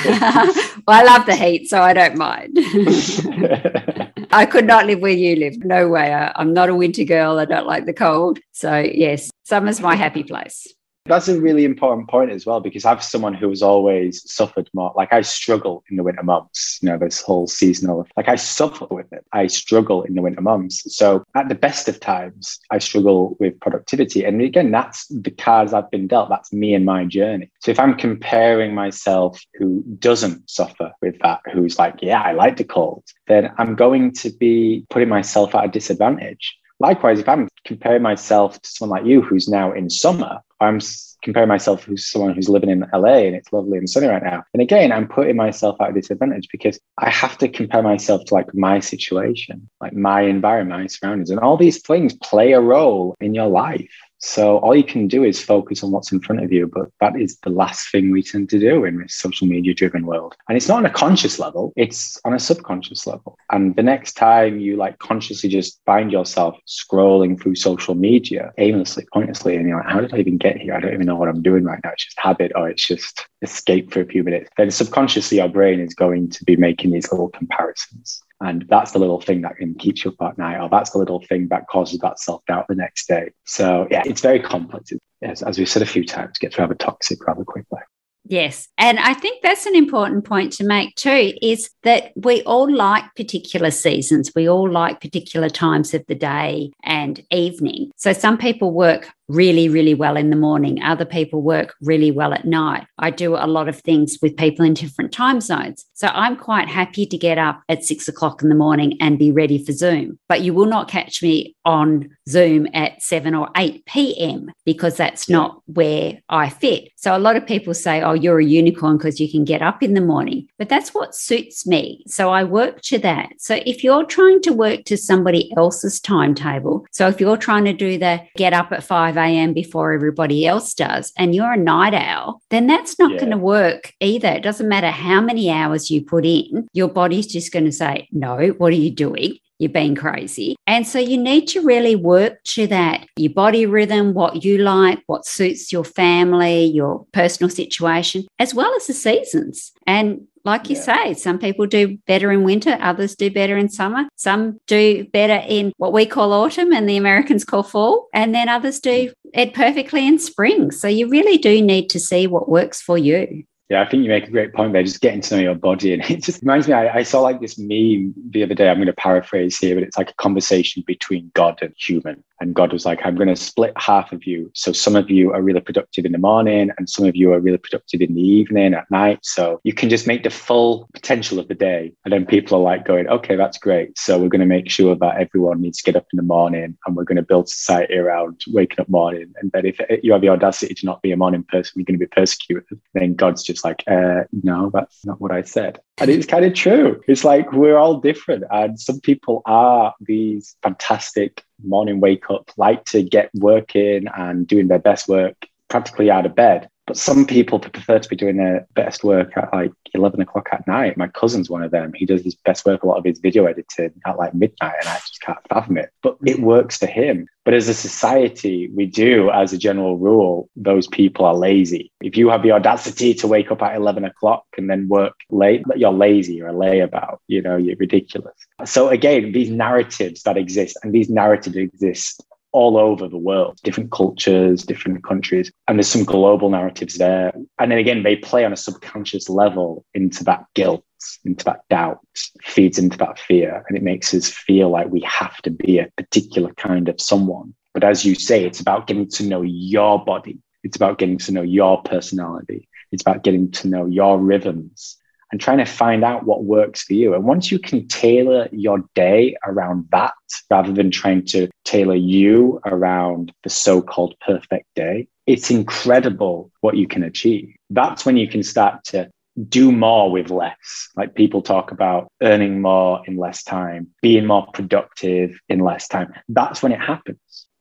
I 0.87 1.02
love 1.02 1.26
the 1.26 1.35
heat, 1.35 1.69
so 1.69 1.83
I 1.83 1.93
don't 1.93 2.17
mind. 2.17 2.57
I 4.31 4.47
could 4.47 4.67
not 4.67 4.87
live 4.87 5.00
where 5.00 5.11
you 5.11 5.37
live. 5.37 5.64
No 5.64 5.88
way. 5.88 6.14
I, 6.14 6.33
I'm 6.37 6.52
not 6.52 6.69
a 6.69 6.75
winter 6.75 7.05
girl. 7.05 7.38
I 7.38 7.45
don't 7.45 7.67
like 7.67 7.87
the 7.87 7.93
cold. 7.93 8.38
So, 8.52 8.76
yes, 8.78 9.31
summer's 9.45 9.81
my 9.81 9.97
happy 9.97 10.23
place. 10.23 10.67
That's 11.08 11.28
a 11.28 11.40
really 11.40 11.64
important 11.64 12.08
point 12.08 12.30
as 12.30 12.46
well, 12.46 12.60
because 12.60 12.84
I'm 12.84 13.00
someone 13.00 13.34
who 13.34 13.48
has 13.48 13.62
always 13.62 14.30
suffered 14.30 14.68
more. 14.74 14.92
Like 14.96 15.12
I 15.12 15.22
struggle 15.22 15.82
in 15.90 15.96
the 15.96 16.02
winter 16.02 16.22
months, 16.22 16.78
you 16.82 16.88
know, 16.88 16.98
this 16.98 17.20
whole 17.20 17.46
seasonal, 17.46 18.06
like 18.16 18.28
I 18.28 18.36
suffer 18.36 18.86
with 18.90 19.12
it. 19.12 19.24
I 19.32 19.46
struggle 19.46 20.02
in 20.02 20.14
the 20.14 20.22
winter 20.22 20.40
months. 20.40 20.94
So 20.94 21.24
at 21.34 21.48
the 21.48 21.54
best 21.54 21.88
of 21.88 22.00
times, 22.00 22.58
I 22.70 22.78
struggle 22.78 23.36
with 23.40 23.58
productivity. 23.60 24.24
And 24.24 24.40
again, 24.42 24.70
that's 24.70 25.06
the 25.08 25.30
cards 25.30 25.72
I've 25.72 25.90
been 25.90 26.06
dealt. 26.06 26.28
That's 26.28 26.52
me 26.52 26.74
and 26.74 26.84
my 26.84 27.04
journey. 27.04 27.50
So 27.60 27.70
if 27.70 27.80
I'm 27.80 27.96
comparing 27.96 28.74
myself 28.74 29.40
who 29.54 29.82
doesn't 29.98 30.48
suffer 30.48 30.92
with 31.00 31.18
that, 31.20 31.40
who's 31.52 31.78
like, 31.78 31.96
yeah, 32.02 32.20
I 32.20 32.32
like 32.32 32.56
the 32.56 32.64
cold, 32.64 33.04
then 33.26 33.52
I'm 33.58 33.74
going 33.74 34.12
to 34.12 34.30
be 34.30 34.86
putting 34.90 35.08
myself 35.08 35.54
at 35.54 35.64
a 35.64 35.68
disadvantage. 35.68 36.56
Likewise, 36.80 37.18
if 37.18 37.28
I'm 37.28 37.49
comparing 37.64 38.02
myself 38.02 38.61
to 38.61 38.68
someone 38.68 38.99
like 39.00 39.08
you 39.08 39.20
who's 39.20 39.49
now 39.49 39.73
in 39.73 39.90
summer, 39.90 40.40
I'm 40.61 40.80
comparing 41.23 41.49
myself 41.49 41.85
to 41.85 41.97
someone 41.97 42.35
who's 42.35 42.49
living 42.49 42.70
in 42.70 42.87
LA 42.92 43.18
and 43.26 43.35
it's 43.35 43.52
lovely 43.52 43.78
and 43.78 43.90
sunny 43.90 44.06
right 44.06 44.23
now. 44.23 44.44
And 44.54 44.62
again, 44.62 44.92
I'm 44.92 45.08
putting 45.08 45.37
myself 45.37 45.80
at 45.80 45.90
a 45.90 45.92
disadvantage 45.92 46.49
because 46.52 46.78
I 46.99 47.11
have 47.11 47.37
to 47.38 47.49
compare 47.49 47.82
myself 47.82 48.25
to 48.26 48.35
like 48.35 48.54
my 48.54 48.80
situation, 48.80 49.68
like 49.80 49.92
my 49.92 50.23
environment, 50.23 50.80
my 50.80 50.87
surroundings, 50.87 51.30
and 51.30 51.40
all 51.40 51.56
these 51.56 51.82
things 51.82 52.14
play 52.14 52.52
a 52.52 52.61
role 52.61 53.16
in 53.20 53.35
your 53.35 53.49
life. 53.49 53.90
So 54.18 54.58
all 54.58 54.75
you 54.75 54.84
can 54.84 55.06
do 55.06 55.22
is 55.22 55.40
focus 55.40 55.84
on 55.84 55.92
what's 55.92 56.10
in 56.10 56.20
front 56.20 56.42
of 56.42 56.52
you, 56.52 56.66
but 56.66 56.88
that 57.00 57.20
is 57.20 57.38
the 57.44 57.50
last 57.50 57.90
thing 57.92 58.10
we 58.10 58.22
tend 58.22 58.50
to 58.50 58.58
do 58.58 58.84
in 58.84 59.00
this 59.00 59.14
social 59.14 59.46
media 59.46 59.75
driven 59.75 60.06
world. 60.06 60.34
And 60.48 60.56
it's 60.56 60.66
not 60.66 60.78
on 60.78 60.87
a 60.87 60.90
conscious 60.90 61.38
level, 61.38 61.72
it's 61.76 62.20
on 62.25 62.34
a 62.34 62.40
subconscious 62.40 63.06
level. 63.06 63.38
And 63.50 63.76
the 63.76 63.82
next 63.82 64.14
time 64.14 64.58
you 64.58 64.76
like 64.76 64.98
consciously 64.98 65.48
just 65.48 65.80
find 65.87 66.10
yourself 66.10 66.56
scrolling 66.66 67.40
through 67.40 67.54
social 67.54 67.94
media 67.94 68.52
aimlessly, 68.58 69.06
pointlessly, 69.12 69.54
and 69.54 69.68
you're 69.68 69.78
like, 69.78 69.88
how 69.88 70.00
did 70.00 70.12
I 70.12 70.18
even 70.18 70.37
get 70.37 70.58
here? 70.58 70.75
I 70.75 70.80
don't 70.80 70.94
even 70.94 71.06
know 71.06 71.16
what 71.16 71.28
I'm 71.28 71.42
doing 71.42 71.62
right 71.62 71.80
now. 71.84 71.90
It's 71.92 72.04
just 72.04 72.18
habit 72.18 72.50
or 72.56 72.68
it's 72.68 72.87
just 72.87 73.26
escape 73.42 73.92
for 73.92 74.00
a 74.00 74.06
few 74.06 74.25
minutes. 74.25 74.50
Then 74.56 74.70
subconsciously 74.72 75.38
your 75.38 75.48
brain 75.48 75.78
is 75.78 75.94
going 75.94 76.30
to 76.30 76.44
be 76.44 76.56
making 76.56 76.90
these 76.90 77.10
little 77.12 77.28
comparisons. 77.28 78.22
And 78.40 78.64
that's 78.68 78.92
the 78.92 78.99
little 78.99 79.21
thing 79.21 79.42
that 79.42 79.57
can 79.57 79.75
keep 79.75 80.04
you 80.04 80.12
up 80.12 80.30
at 80.30 80.38
night, 80.38 80.61
or 80.61 80.68
that's 80.68 80.90
the 80.90 80.99
little 80.99 81.23
thing 81.28 81.49
that 81.49 81.66
causes 81.68 81.99
that 82.00 82.21
self 82.21 82.45
doubt 82.47 82.66
the 82.68 82.75
next 82.75 83.09
day. 83.09 83.30
So, 83.45 83.88
yeah, 83.90 84.02
it's 84.07 84.21
very 84.21 84.40
complex. 84.40 84.92
Yes, 85.21 85.42
as 85.42 85.59
we've 85.59 85.68
said 85.68 85.83
a 85.83 85.87
few 85.87 86.04
times, 86.04 86.38
gets 86.38 86.59
rather 86.59 86.75
toxic 86.75 87.26
rather 87.26 87.45
quickly. 87.45 87.80
Yes. 88.25 88.68
And 88.76 88.99
I 88.99 89.14
think 89.14 89.42
that's 89.42 89.64
an 89.64 89.75
important 89.75 90.25
point 90.25 90.52
to 90.54 90.64
make 90.64 90.95
too 90.97 91.33
is 91.40 91.71
that 91.83 92.12
we 92.14 92.42
all 92.42 92.71
like 92.71 93.04
particular 93.16 93.71
seasons. 93.71 94.33
We 94.37 94.49
all 94.49 94.71
like 94.71 95.00
particular 95.00 95.49
times 95.49 95.95
of 95.95 96.04
the 96.09 96.14
day 96.14 96.71
and 96.85 97.25
evening. 97.30 97.90
So 97.97 98.12
some 98.12 98.37
people 98.37 98.71
work 98.73 99.09
really, 99.28 99.68
really 99.68 99.94
well 99.94 100.16
in 100.16 100.30
the 100.30 100.37
morning. 100.37 100.82
Other 100.82 101.04
people 101.04 101.42
work 101.42 101.75
really 101.80 102.11
well 102.11 102.32
at 102.32 102.44
night. 102.44 102.87
I 102.99 103.11
do 103.11 103.37
a 103.37 103.47
lot 103.47 103.68
of 103.68 103.80
things 103.80 104.18
with 104.23 104.37
people 104.37 104.64
in 104.64 104.75
different 104.75 105.12
time 105.12 105.40
zones. 105.40 105.85
So 105.94 106.08
I'm 106.08 106.37
quite 106.37 106.68
happy 106.68 107.06
to 107.06 107.18
get 107.18 107.38
up 107.38 107.62
at 107.68 107.85
six 107.85 108.08
o'clock 108.08 108.42
in 108.42 108.49
the 108.49 108.54
morning 108.54 108.97
and 109.00 109.18
be 109.18 109.30
ready 109.30 109.62
for 109.62 109.73
Zoom. 109.73 110.18
But 110.28 110.40
you 110.40 110.54
will 110.54 110.66
not 110.66 110.88
catch 110.88 111.23
me 111.23 111.56
on 111.68 112.08
Zoom 112.28 112.66
at 112.73 113.02
7 113.02 113.35
or 113.35 113.50
8 113.56 113.85
p.m. 113.85 114.50
because 114.64 114.97
that's 114.97 115.28
not 115.28 115.61
where 115.66 116.18
I 116.30 116.49
fit. 116.49 116.88
So 116.97 117.14
a 117.14 117.18
lot 117.18 117.37
of 117.37 117.47
people 117.47 117.75
say, 117.75 118.00
oh, 118.00 118.14
you're 118.14 118.40
a 118.40 118.44
unicorn 118.44 118.97
because 118.97 119.20
you 119.20 119.30
can 119.30 119.44
get 119.44 119.61
up 119.61 119.82
in 119.82 119.92
the 119.92 120.00
morning. 120.00 120.49
But 120.56 120.70
that's 120.70 120.94
what 120.94 121.14
suits 121.14 121.66
me. 121.66 122.04
So 122.06 122.30
I 122.30 122.44
work 122.44 122.80
to 122.82 122.99
that. 123.00 123.32
So 123.38 123.61
if 123.66 123.85
you're 123.85 124.06
trying 124.06 124.40
to 124.42 124.52
work 124.52 124.85
to 124.85 124.97
somebody 124.97 125.52
else's 125.58 126.00
timetable, 126.00 126.87
so 126.90 127.06
if 127.08 127.20
you're 127.20 127.37
trying 127.37 127.66
to 127.66 127.75
do 127.75 127.99
the 127.99 128.23
get 128.37 128.54
up 128.54 128.73
at 128.73 128.82
5 128.82 129.17
a.m. 129.18 129.52
before 129.52 129.92
everybody 129.92 130.46
else 130.46 130.75
does, 130.75 131.12
and 131.16 131.34
you're 131.34 131.52
a 131.52 131.56
night 131.56 131.94
owl, 131.94 132.40
then 132.50 132.66
that's 132.66 132.98
not 132.98 133.12
yeah. 133.12 133.18
going 133.18 133.30
to 133.30 133.38
work 133.38 133.92
either. 134.00 134.28
It 134.28 134.42
doesn't 134.42 134.68
matter 134.68 134.90
how 134.90 135.20
many 135.20 135.50
hours 135.50 135.90
you 135.90 136.04
put 136.04 136.25
in, 136.25 136.68
your 136.72 136.88
body's 136.88 137.26
just 137.26 137.52
going 137.52 137.64
to 137.64 137.72
say, 137.72 138.08
no, 138.12 138.48
what 138.58 138.72
are 138.72 138.76
you 138.76 138.90
doing? 138.90 139.38
you're 139.58 139.70
being 139.70 139.94
crazy. 139.94 140.56
And 140.66 140.87
so 140.87 140.98
you 140.98 141.18
need 141.18 141.46
to 141.48 141.60
really 141.60 141.96
work 141.96 142.42
to 142.44 142.66
that 142.68 143.06
your 143.16 143.32
body 143.32 143.66
rhythm, 143.66 144.14
what 144.14 144.44
you 144.44 144.58
like, 144.58 145.02
what 145.06 145.26
suits 145.26 145.72
your 145.72 145.84
family, 145.84 146.64
your 146.64 147.04
personal 147.12 147.50
situation, 147.50 148.26
as 148.38 148.54
well 148.54 148.72
as 148.76 148.87
the 148.87 148.94
seasons. 148.94 149.72
And 149.87 150.26
like 150.49 150.69
you 150.69 150.76
Yeah. 150.76 151.05
say, 151.05 151.14
some 151.14 151.38
people 151.38 151.67
do 151.67 151.99
better 152.07 152.33
in 152.33 152.43
winter, 152.43 152.76
others 152.81 153.14
do 153.14 153.31
better 153.31 153.57
in 153.57 153.69
summer. 153.69 154.09
Some 154.17 154.59
do 154.67 155.07
better 155.12 155.43
in 155.49 155.73
what 155.76 155.93
we 155.93 156.07
call 156.07 156.33
autumn 156.33 156.73
and 156.73 156.88
the 156.88 156.97
Americans 156.97 157.45
call 157.45 157.62
fall, 157.62 158.09
and 158.12 158.35
then 158.35 158.49
others 158.49 158.81
do 158.81 159.11
it 159.35 159.55
perfectly 159.55 160.07
in 160.07 160.19
spring. 160.19 160.71
So 160.71 160.88
you 160.88 161.09
really 161.09 161.38
do 161.38 161.62
need 161.62 161.90
to 161.90 162.00
see 162.00 162.26
what 162.26 162.49
works 162.49 162.81
for 162.81 162.99
you. 162.99 163.45
Yeah, 163.68 163.82
I 163.82 163.88
think 163.88 164.02
you 164.02 164.08
make 164.08 164.26
a 164.26 164.30
great 164.30 164.54
point 164.54 164.72
there, 164.72 164.82
just 164.82 165.02
getting 165.02 165.20
to 165.20 165.37
know 165.37 165.42
your 165.42 165.54
body. 165.54 165.92
And 165.92 166.02
it 166.10 166.22
just 166.22 166.40
reminds 166.40 166.66
me, 166.66 166.72
I, 166.72 167.00
I 167.00 167.02
saw 167.02 167.20
like 167.20 167.42
this 167.42 167.58
meme 167.58 168.14
the 168.30 168.42
other 168.42 168.54
day. 168.54 168.70
I'm 168.70 168.78
going 168.78 168.87
to 168.87 168.94
paraphrase 168.94 169.58
here, 169.58 169.75
but 169.75 169.84
it's 169.84 169.98
like 169.98 170.10
a 170.10 170.14
conversation 170.14 170.82
between 170.87 171.30
God 171.34 171.58
and 171.60 171.75
human. 171.76 172.25
And 172.40 172.54
God 172.54 172.72
was 172.72 172.87
like, 172.87 173.00
I'm 173.04 173.16
going 173.16 173.28
to 173.28 173.37
split 173.37 173.72
half 173.76 174.12
of 174.12 174.25
you. 174.25 174.50
So 174.54 174.72
some 174.72 174.96
of 174.96 175.10
you 175.10 175.32
are 175.32 175.42
really 175.42 175.60
productive 175.60 176.06
in 176.06 176.12
the 176.12 176.18
morning, 176.18 176.70
and 176.78 176.88
some 176.88 177.04
of 177.04 177.16
you 177.16 177.32
are 177.32 177.40
really 177.40 177.58
productive 177.58 178.00
in 178.00 178.14
the 178.14 178.22
evening, 178.22 178.75
at 178.75 178.90
night. 178.90 179.18
So 179.22 179.60
you 179.64 179.75
can 179.75 179.90
just 179.90 180.06
make 180.06 180.22
the 180.22 180.30
full 180.30 180.88
potential 180.94 181.38
of 181.38 181.48
the 181.48 181.54
day. 181.54 181.92
And 182.04 182.12
then 182.12 182.25
people 182.25 182.58
are 182.58 182.62
like 182.62 182.87
going, 182.87 183.08
okay, 183.08 183.37
that's 183.37 183.58
great. 183.58 183.98
So 183.98 184.18
we're 184.18 184.28
going 184.28 184.40
to 184.40 184.46
make 184.46 184.70
sure 184.70 184.94
that 184.94 185.20
everyone 185.20 185.60
needs 185.60 185.78
to 185.78 185.84
get 185.84 185.96
up 185.96 186.06
in 186.12 186.16
the 186.16 186.22
morning 186.22 186.78
and 186.87 186.96
we're 186.96 187.04
going 187.04 187.16
to 187.16 187.22
build 187.22 187.48
society 187.48 187.98
around 187.98 188.40
waking 188.48 188.80
up 188.80 188.88
morning. 188.88 189.32
And 189.42 189.50
that 189.52 189.64
if 189.64 189.80
you 190.02 190.12
have 190.12 190.22
the 190.22 190.28
audacity 190.28 190.75
to 190.75 190.87
not 190.87 191.02
be 191.02 191.10
a 191.10 191.16
morning 191.16 191.42
person, 191.42 191.72
you're 191.75 191.84
going 191.84 191.98
to 191.98 192.06
be 192.06 192.06
persecuted. 192.06 192.80
Then 192.94 193.14
God's 193.14 193.42
just 193.42 193.57
like, 193.64 193.82
uh, 193.86 194.22
no, 194.42 194.70
that's 194.72 195.04
not 195.04 195.20
what 195.20 195.32
I 195.32 195.42
said. 195.42 195.80
And 195.98 196.10
it's 196.10 196.26
kind 196.26 196.44
of 196.44 196.54
true. 196.54 197.00
It's 197.08 197.24
like 197.24 197.52
we're 197.52 197.76
all 197.76 198.00
different. 198.00 198.44
And 198.50 198.78
some 198.78 199.00
people 199.00 199.42
are 199.46 199.94
these 200.00 200.56
fantastic 200.62 201.44
morning 201.64 202.00
wake 202.00 202.30
up, 202.30 202.50
like 202.56 202.84
to 202.86 203.02
get 203.02 203.30
working 203.34 204.06
and 204.16 204.46
doing 204.46 204.68
their 204.68 204.78
best 204.78 205.08
work 205.08 205.36
practically 205.68 206.10
out 206.10 206.26
of 206.26 206.34
bed. 206.34 206.68
But 206.88 206.97
some 206.97 207.26
people 207.26 207.59
prefer 207.59 207.99
to 207.99 208.09
be 208.09 208.16
doing 208.16 208.38
their 208.38 208.66
best 208.73 209.04
work 209.04 209.37
at 209.37 209.52
like 209.52 209.73
11 209.92 210.23
o'clock 210.23 210.49
at 210.52 210.66
night. 210.66 210.97
My 210.97 211.09
cousin's 211.09 211.50
one 211.50 211.62
of 211.62 211.71
them. 211.71 211.92
He 211.95 212.07
does 212.07 212.25
his 212.25 212.35
best 212.35 212.64
work, 212.64 212.83
a 212.83 212.87
lot 212.87 212.97
of 212.97 213.04
his 213.04 213.18
video 213.18 213.45
editing 213.45 213.92
at 214.07 214.16
like 214.16 214.33
midnight, 214.33 214.76
and 214.80 214.88
I 214.88 214.97
just 214.97 215.21
can't 215.21 215.38
fathom 215.50 215.76
it. 215.76 215.90
But 216.02 216.16
it 216.25 216.40
works 216.40 216.78
for 216.78 216.87
him. 216.87 217.28
But 217.45 217.52
as 217.52 217.68
a 217.68 217.75
society, 217.75 218.71
we 218.75 218.87
do, 218.87 219.30
as 219.30 219.52
a 219.52 219.59
general 219.59 219.99
rule, 219.99 220.49
those 220.57 220.87
people 220.87 221.26
are 221.26 221.35
lazy. 221.35 221.92
If 222.02 222.16
you 222.16 222.30
have 222.30 222.42
the 222.42 222.52
audacity 222.52 223.12
to 223.14 223.26
wake 223.26 223.50
up 223.50 223.62
at 223.62 223.76
11 223.76 224.04
o'clock 224.04 224.45
and 224.57 224.71
then 224.71 224.88
work 224.88 225.14
late, 225.30 225.62
you're 225.76 225.92
lazy, 225.92 226.35
you're 226.35 226.49
a 226.49 226.54
layabout, 226.54 227.18
you 227.26 227.42
know, 227.42 227.57
you're 227.59 227.76
ridiculous. 227.76 228.35
So 228.64 228.88
again, 228.88 229.33
these 229.33 229.50
narratives 229.50 230.23
that 230.23 230.38
exist, 230.38 230.78
and 230.83 230.95
these 230.95 231.11
narratives 231.11 231.57
exist 231.57 232.23
all 232.52 232.76
over 232.76 233.09
the 233.09 233.19
world, 233.19 233.59
different 233.62 233.90
cultures, 233.90 234.62
different 234.64 235.05
countries. 235.05 235.50
And 235.67 235.78
there's 235.78 235.88
some 235.88 236.05
global 236.05 236.50
narratives 236.50 236.97
there. 236.97 237.33
And 237.59 237.71
then 237.71 237.78
again, 237.78 238.02
they 238.02 238.17
play 238.17 238.45
on 238.45 238.52
a 238.52 238.57
subconscious 238.57 239.28
level 239.28 239.85
into 239.95 240.25
that 240.25 240.47
guilt, 240.55 240.85
into 241.25 241.45
that 241.45 241.61
doubt, 241.69 242.00
feeds 242.43 242.78
into 242.78 242.97
that 242.99 243.19
fear. 243.19 243.64
And 243.69 243.76
it 243.76 243.83
makes 243.83 244.14
us 244.14 244.31
feel 244.31 244.71
like 244.71 244.88
we 244.88 245.00
have 245.02 245.37
to 245.43 245.50
be 245.50 245.78
a 245.78 245.90
particular 245.97 246.52
kind 246.55 246.88
of 246.88 247.00
someone. 247.00 247.55
But 247.75 247.85
as 247.85 248.05
you 248.05 248.14
say, 248.14 248.45
it's 248.45 248.61
about 248.61 248.87
getting 248.87 249.09
to 249.11 249.25
know 249.25 249.43
your 249.43 250.05
body. 250.05 250.38
It's 250.64 250.76
about 250.76 250.99
getting 250.99 251.19
to 251.19 251.33
know 251.33 251.43
your 251.43 251.83
personality. 251.83 252.69
It's 252.90 253.02
about 253.02 253.23
getting 253.23 253.50
to 253.52 253.69
know 253.69 253.87
your 253.87 254.19
rhythms 254.19 254.97
and 255.30 255.40
trying 255.40 255.58
to 255.58 255.64
find 255.64 256.04
out 256.04 256.25
what 256.25 256.44
works 256.44 256.82
for 256.82 256.94
you. 256.94 257.14
And 257.14 257.25
once 257.25 257.50
you 257.50 257.58
can 257.58 257.87
tailor 257.88 258.49
your 258.52 258.85
day 258.94 259.37
around 259.44 259.87
that, 259.90 260.14
rather 260.50 260.73
than 260.73 260.90
trying 260.90 261.25
to 261.26 261.49
tailor 261.64 261.94
you 261.94 262.61
around 262.64 263.32
the 263.44 263.50
so 263.50 263.82
called 263.82 264.14
perfect 264.20 264.66
day, 264.75 265.08
it's 265.26 265.50
incredible 265.50 266.50
what 266.61 266.76
you 266.76 266.88
can 266.88 267.02
achieve. 267.02 267.54
That's 267.70 268.06
when 268.06 268.16
you 268.16 268.28
can 268.28 268.42
start 268.42 268.85
to 268.85 269.11
do 269.49 269.70
more 269.70 270.11
with 270.11 270.30
less. 270.30 270.88
Like 270.97 271.14
people 271.14 271.42
talk 271.42 271.70
about 271.70 272.08
earning 272.23 272.61
more 272.61 273.02
in 273.06 273.16
less 273.16 273.42
time, 273.42 273.88
being 274.02 274.26
more 274.26 274.47
productive 274.52 275.38
in 275.49 275.61
less 275.61 275.87
time. 275.87 276.12
That's 276.28 276.62
when 276.62 276.73
it 276.73 276.80
happens. 276.80 277.18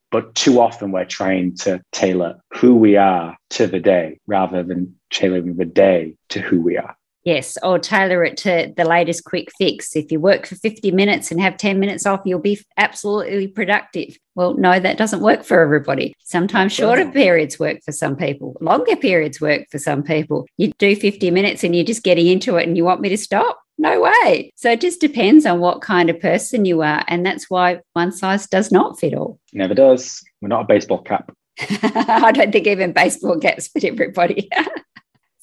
But 0.10 0.34
too 0.36 0.62
often 0.62 0.92
we're 0.92 1.06
trying 1.06 1.56
to 1.58 1.82
tailor 1.92 2.40
who 2.54 2.76
we 2.76 2.96
are 2.96 3.38
to 3.52 3.68
the 3.68 3.80
day 3.80 4.20
rather 4.26 4.64
than 4.64 4.96
tailoring 5.10 5.58
the 5.58 5.66
day 5.66 6.16
to 6.30 6.40
who 6.40 6.62
we 6.62 6.78
are. 6.78 6.96
Yes, 7.28 7.58
or 7.62 7.78
tailor 7.78 8.24
it 8.24 8.38
to 8.38 8.74
the 8.78 8.86
latest 8.86 9.26
quick 9.26 9.50
fix. 9.58 9.98
If 9.98 10.14
you 10.14 10.20
work 10.22 10.46
for 10.46 10.56
50 10.56 10.92
minutes 10.92 11.30
and 11.30 11.42
have 11.42 11.58
10 11.58 11.78
minutes 11.78 12.06
off, 12.06 12.22
you'll 12.24 12.40
be 12.40 12.58
absolutely 12.78 13.50
productive. 13.50 14.18
Well, 14.36 14.54
no, 14.54 14.80
that 14.80 14.98
doesn't 14.98 15.20
work 15.20 15.44
for 15.44 15.60
everybody. 15.60 16.16
Sometimes 16.24 16.72
shorter 16.72 17.12
periods 17.12 17.60
work 17.60 17.80
for 17.84 17.92
some 17.92 18.16
people, 18.16 18.56
longer 18.62 18.96
periods 18.96 19.42
work 19.42 19.64
for 19.70 19.78
some 19.78 20.04
people. 20.04 20.48
You 20.56 20.72
do 20.78 20.96
50 20.96 21.30
minutes 21.32 21.66
and 21.66 21.76
you're 21.76 21.84
just 21.84 22.02
getting 22.02 22.28
into 22.28 22.56
it 22.56 22.66
and 22.66 22.78
you 22.78 22.86
want 22.86 23.02
me 23.02 23.10
to 23.10 23.18
stop? 23.18 23.60
No 23.78 24.00
way. 24.00 24.54
So 24.56 24.72
it 24.72 24.80
just 24.80 25.02
depends 25.02 25.46
on 25.46 25.60
what 25.60 25.82
kind 25.82 26.10
of 26.10 26.22
person 26.22 26.64
you 26.64 26.82
are. 26.82 27.04
And 27.10 27.26
that's 27.26 27.50
why 27.50 27.82
one 27.92 28.14
size 28.14 28.48
does 28.48 28.72
not 28.72 29.02
fit 29.02 29.14
all. 29.14 29.38
Never 29.52 29.74
does. 29.74 30.24
We're 30.42 30.48
not 30.48 30.62
a 30.62 30.68
baseball 30.68 31.02
cap. 31.02 31.36
I 31.60 32.32
don't 32.32 32.54
think 32.54 32.68
even 32.68 32.94
baseball 32.94 33.38
caps 33.38 33.68
fit 33.68 33.84
everybody. 33.84 34.48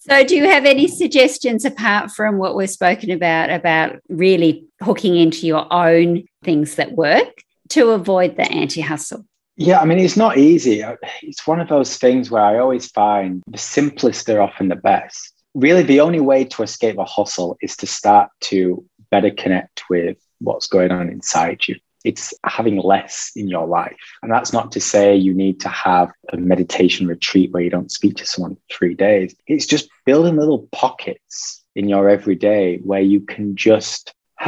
so, 0.09 0.23
do 0.23 0.37
you 0.37 0.45
have 0.45 0.67
any 0.67 0.87
suggestions 0.87 1.65
apart 1.65 2.11
from 2.11 2.37
what 2.37 2.55
we've 2.55 2.69
spoken 2.69 3.11
about, 3.11 3.49
about 3.49 4.01
really 4.09 4.67
hooking 4.83 5.17
into 5.17 5.47
your 5.47 5.67
own 5.73 6.25
things 6.43 6.75
that 6.75 6.93
work 6.93 7.43
to 7.71 7.91
avoid 7.91 8.37
the 8.37 8.51
anti 8.51 8.83
hustle? 8.83 9.25
Yeah, 9.57 9.81
I 9.81 9.87
mean, 9.87 9.99
it's 9.99 10.17
not 10.17 10.37
easy. 10.37 10.85
It's 11.23 11.47
one 11.47 11.61
of 11.61 11.69
those 11.69 11.97
things 11.97 12.31
where 12.31 12.43
I 12.43 12.59
always 12.59 12.91
find 12.91 13.43
the 13.47 13.57
simplest 13.57 14.29
are 14.29 14.43
often 14.43 14.69
the 14.69 14.77
best. 14.77 15.33
Really, 15.55 15.85
the 15.85 16.01
only 16.01 16.21
way 16.21 16.45
to 16.45 16.63
escape 16.63 16.99
a 16.99 17.05
hustle 17.05 17.57
is 17.63 17.77
to 17.79 17.87
start 17.87 18.31
to 18.43 18.85
better 19.11 19.31
connect 19.31 19.85
with 19.89 20.19
what's 20.41 20.67
going 20.67 20.91
on 20.91 21.09
inside 21.09 21.63
you. 21.67 21.77
It's 22.05 22.35
having 22.45 22.79
less 22.79 23.33
in 23.35 23.49
your 23.49 23.67
life. 23.67 23.97
And 24.23 24.31
that's 24.31 24.53
not 24.53 24.71
to 24.73 24.81
say 24.81 25.17
you 25.17 25.35
need 25.35 25.61
to 25.61 25.69
have 25.69 26.13
a 26.33 26.37
meditation 26.37 27.07
retreat 27.07 27.53
where 27.53 27.63
you 27.63 27.71
don't 27.71 27.91
speak 27.91 28.17
to 28.17 28.27
someone 28.27 28.57
for 28.57 28.63
three 28.71 28.95
days. 28.95 29.35
It's 29.47 29.67
just 29.67 29.89
building 30.05 30.37
little 30.37 30.69
pockets 30.71 31.65
in 31.75 31.89
your 31.89 32.09
everyday 32.09 32.79
where 32.79 33.01
you 33.01 33.21
can 33.21 33.57
just 33.57 34.13